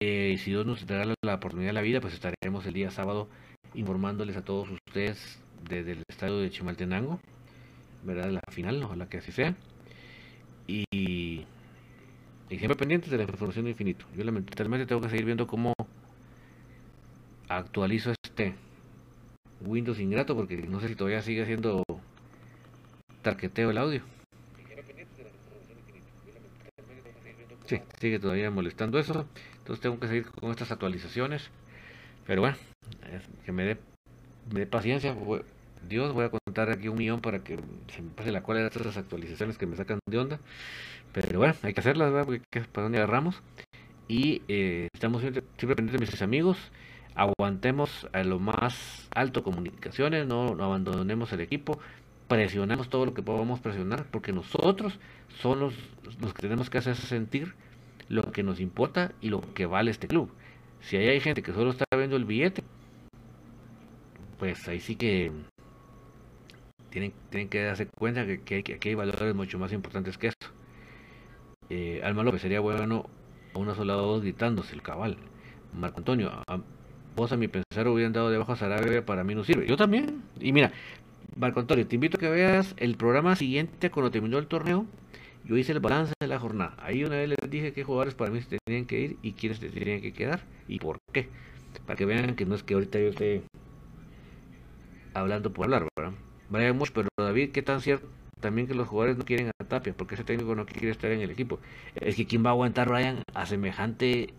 [0.00, 3.28] Eh, si Dios nos dará la oportunidad de la vida, pues estaremos el día sábado
[3.74, 7.20] informándoles a todos ustedes desde el estadio de Chimaltenango,
[8.04, 8.30] ¿verdad?
[8.30, 9.54] La final, ojalá que así sea.
[10.66, 14.06] Y, y siempre pendientes de la información de infinito.
[14.16, 15.72] Yo lamentablemente tengo que seguir viendo cómo
[17.48, 18.54] actualizo este
[19.60, 21.82] Windows ingrato porque no sé si todavía sigue haciendo
[23.22, 24.02] tarqueteo el audio.
[27.66, 29.26] Sí, sigue todavía molestando eso.
[29.58, 31.50] Entonces tengo que seguir con estas actualizaciones.
[32.26, 32.56] Pero bueno,
[33.44, 33.78] que me dé,
[34.52, 35.16] me dé paciencia.
[35.88, 37.58] Dios, voy a contar aquí un millón para que
[37.88, 40.40] se me pase la cual de estas actualizaciones que me sacan de onda.
[41.12, 42.26] Pero bueno, hay que hacerlas, ¿verdad?
[42.26, 43.40] Porque para dónde agarramos.
[44.08, 46.58] Y eh, estamos siempre, pendientes de mis amigos.
[47.14, 51.78] Aguantemos a lo más alto comunicaciones, no, no abandonemos el equipo
[52.30, 55.00] presionamos todo lo que podamos presionar, porque nosotros
[55.40, 55.74] somos
[56.20, 57.54] los, que tenemos que hacer sentir
[58.08, 60.30] lo que nos importa y lo que vale este club.
[60.80, 62.62] Si ahí hay gente que solo está viendo el billete,
[64.38, 65.32] pues ahí sí que
[66.90, 70.52] tienen, tienen que darse cuenta que, que, que, hay valores mucho más importantes que eso.
[71.68, 73.06] Eh, Alma López, sería bueno
[73.54, 75.16] a una sola voz gritándose el cabal.
[75.72, 76.30] Marco Antonio,
[77.16, 79.66] vos a mi pensar hubieran dado debajo a Sarabia, para mí no sirve.
[79.66, 80.22] Yo también.
[80.38, 80.72] Y mira,
[81.36, 84.86] Marco Antonio, te invito a que veas el programa siguiente cuando terminó el torneo.
[85.44, 86.76] Yo hice el balance de la jornada.
[86.78, 89.58] Ahí una vez les dije qué jugadores para mí se tenían que ir y quiénes
[89.58, 91.28] se tenían que quedar y por qué.
[91.86, 93.42] Para que vean que no es que ahorita yo esté
[95.14, 96.14] hablando por hablar, ¿verdad?
[96.50, 98.06] Brian Mush, pero David, ¿qué tan cierto
[98.40, 101.20] también que los jugadores no quieren a Tapia, porque ese técnico no quiere estar en
[101.20, 101.60] el equipo.
[101.94, 104.34] Es que ¿quién va a aguantar Ryan a semejante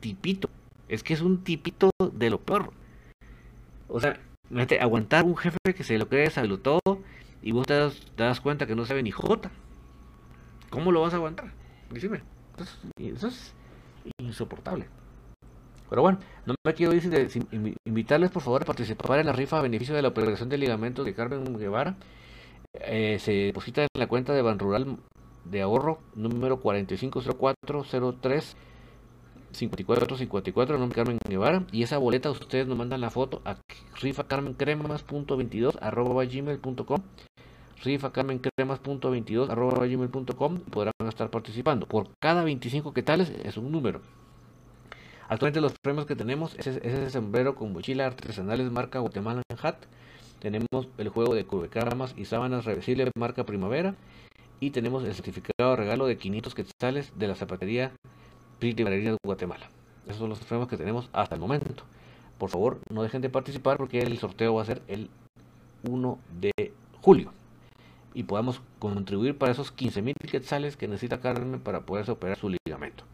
[0.00, 0.48] tipito?
[0.88, 2.72] Es que es un tipito de lo peor.
[3.88, 4.20] O sea,
[4.80, 6.80] aguantar un jefe que se lo cree, sabe todo,
[7.42, 7.74] y vos te
[8.16, 9.50] das, cuenta que no sabe ni jota.
[10.70, 11.52] ¿Cómo lo vas a aguantar?
[11.90, 12.22] Decime.
[12.96, 13.54] eso es
[14.18, 14.86] insoportable.
[15.88, 17.46] Pero bueno, no me quiero decir
[17.84, 21.04] invitarles por favor a participar en la rifa a beneficio de la operación de ligamentos
[21.04, 21.96] de Carmen Guevara.
[22.74, 24.98] Eh, se deposita en la cuenta de Ban Rural
[25.44, 28.56] de ahorro número 450403
[29.58, 31.64] 5454 nombre Carmen Guevara.
[31.72, 33.56] Y esa boleta ustedes nos mandan la foto a
[34.00, 37.02] rifacarmencremas.22 arroba gmail.com
[37.82, 41.86] rifacarmencremas.22 arroba gmail.com podrán estar participando.
[41.86, 44.00] Por cada 25 que tales es un número.
[45.28, 49.76] Actualmente los premios que tenemos es, ese sombrero con mochila artesanales marca Guatemala Hat.
[50.40, 53.94] Tenemos el juego de cubrecaramas y sábanas reversibles marca Primavera.
[54.60, 57.92] Y tenemos el certificado de regalo de 500 quetzales de la zapatería
[58.60, 59.68] Librería de Guatemala.
[60.06, 61.84] Esos son los premios que tenemos hasta el momento.
[62.38, 65.10] Por favor, no dejen de participar porque el sorteo va a ser el
[65.88, 67.32] 1 de julio.
[68.14, 73.04] Y podamos contribuir para esos 15.000 quetzales que necesita Carmen para poder operar su ligamento.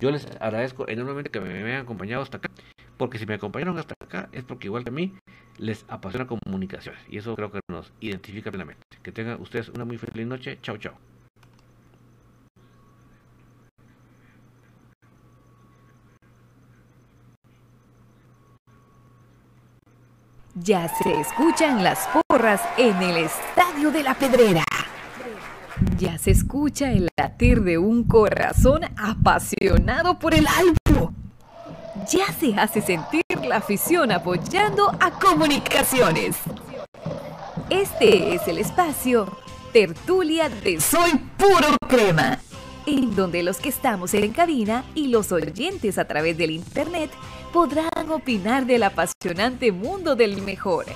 [0.00, 2.50] Yo les agradezco enormemente que me, hayan acompañado hasta acá,
[2.96, 5.14] porque si me acompañaron hasta acá es porque igual que a mí
[5.58, 8.82] les apasiona comunicaciones y eso creo que nos identifica plenamente.
[9.02, 10.58] Que tengan ustedes una muy feliz noche.
[10.62, 10.94] Chao, chao.
[20.62, 24.64] Ya se escuchan las porras en el Estadio de la Pedrera.
[25.98, 31.12] Ya se escucha el latir de un corazón apasionado por el albo.
[32.08, 36.36] Ya se hace sentir la afición apoyando a comunicaciones.
[37.68, 39.36] Este es el espacio
[39.72, 42.38] Tertulia de Soy Puro Crema,
[42.86, 47.10] en donde los que estamos en cabina y los oyentes a través del Internet
[47.54, 50.86] podrán opinar del apasionante mundo del mejor.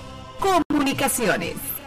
[0.41, 1.78] Comunicaciones.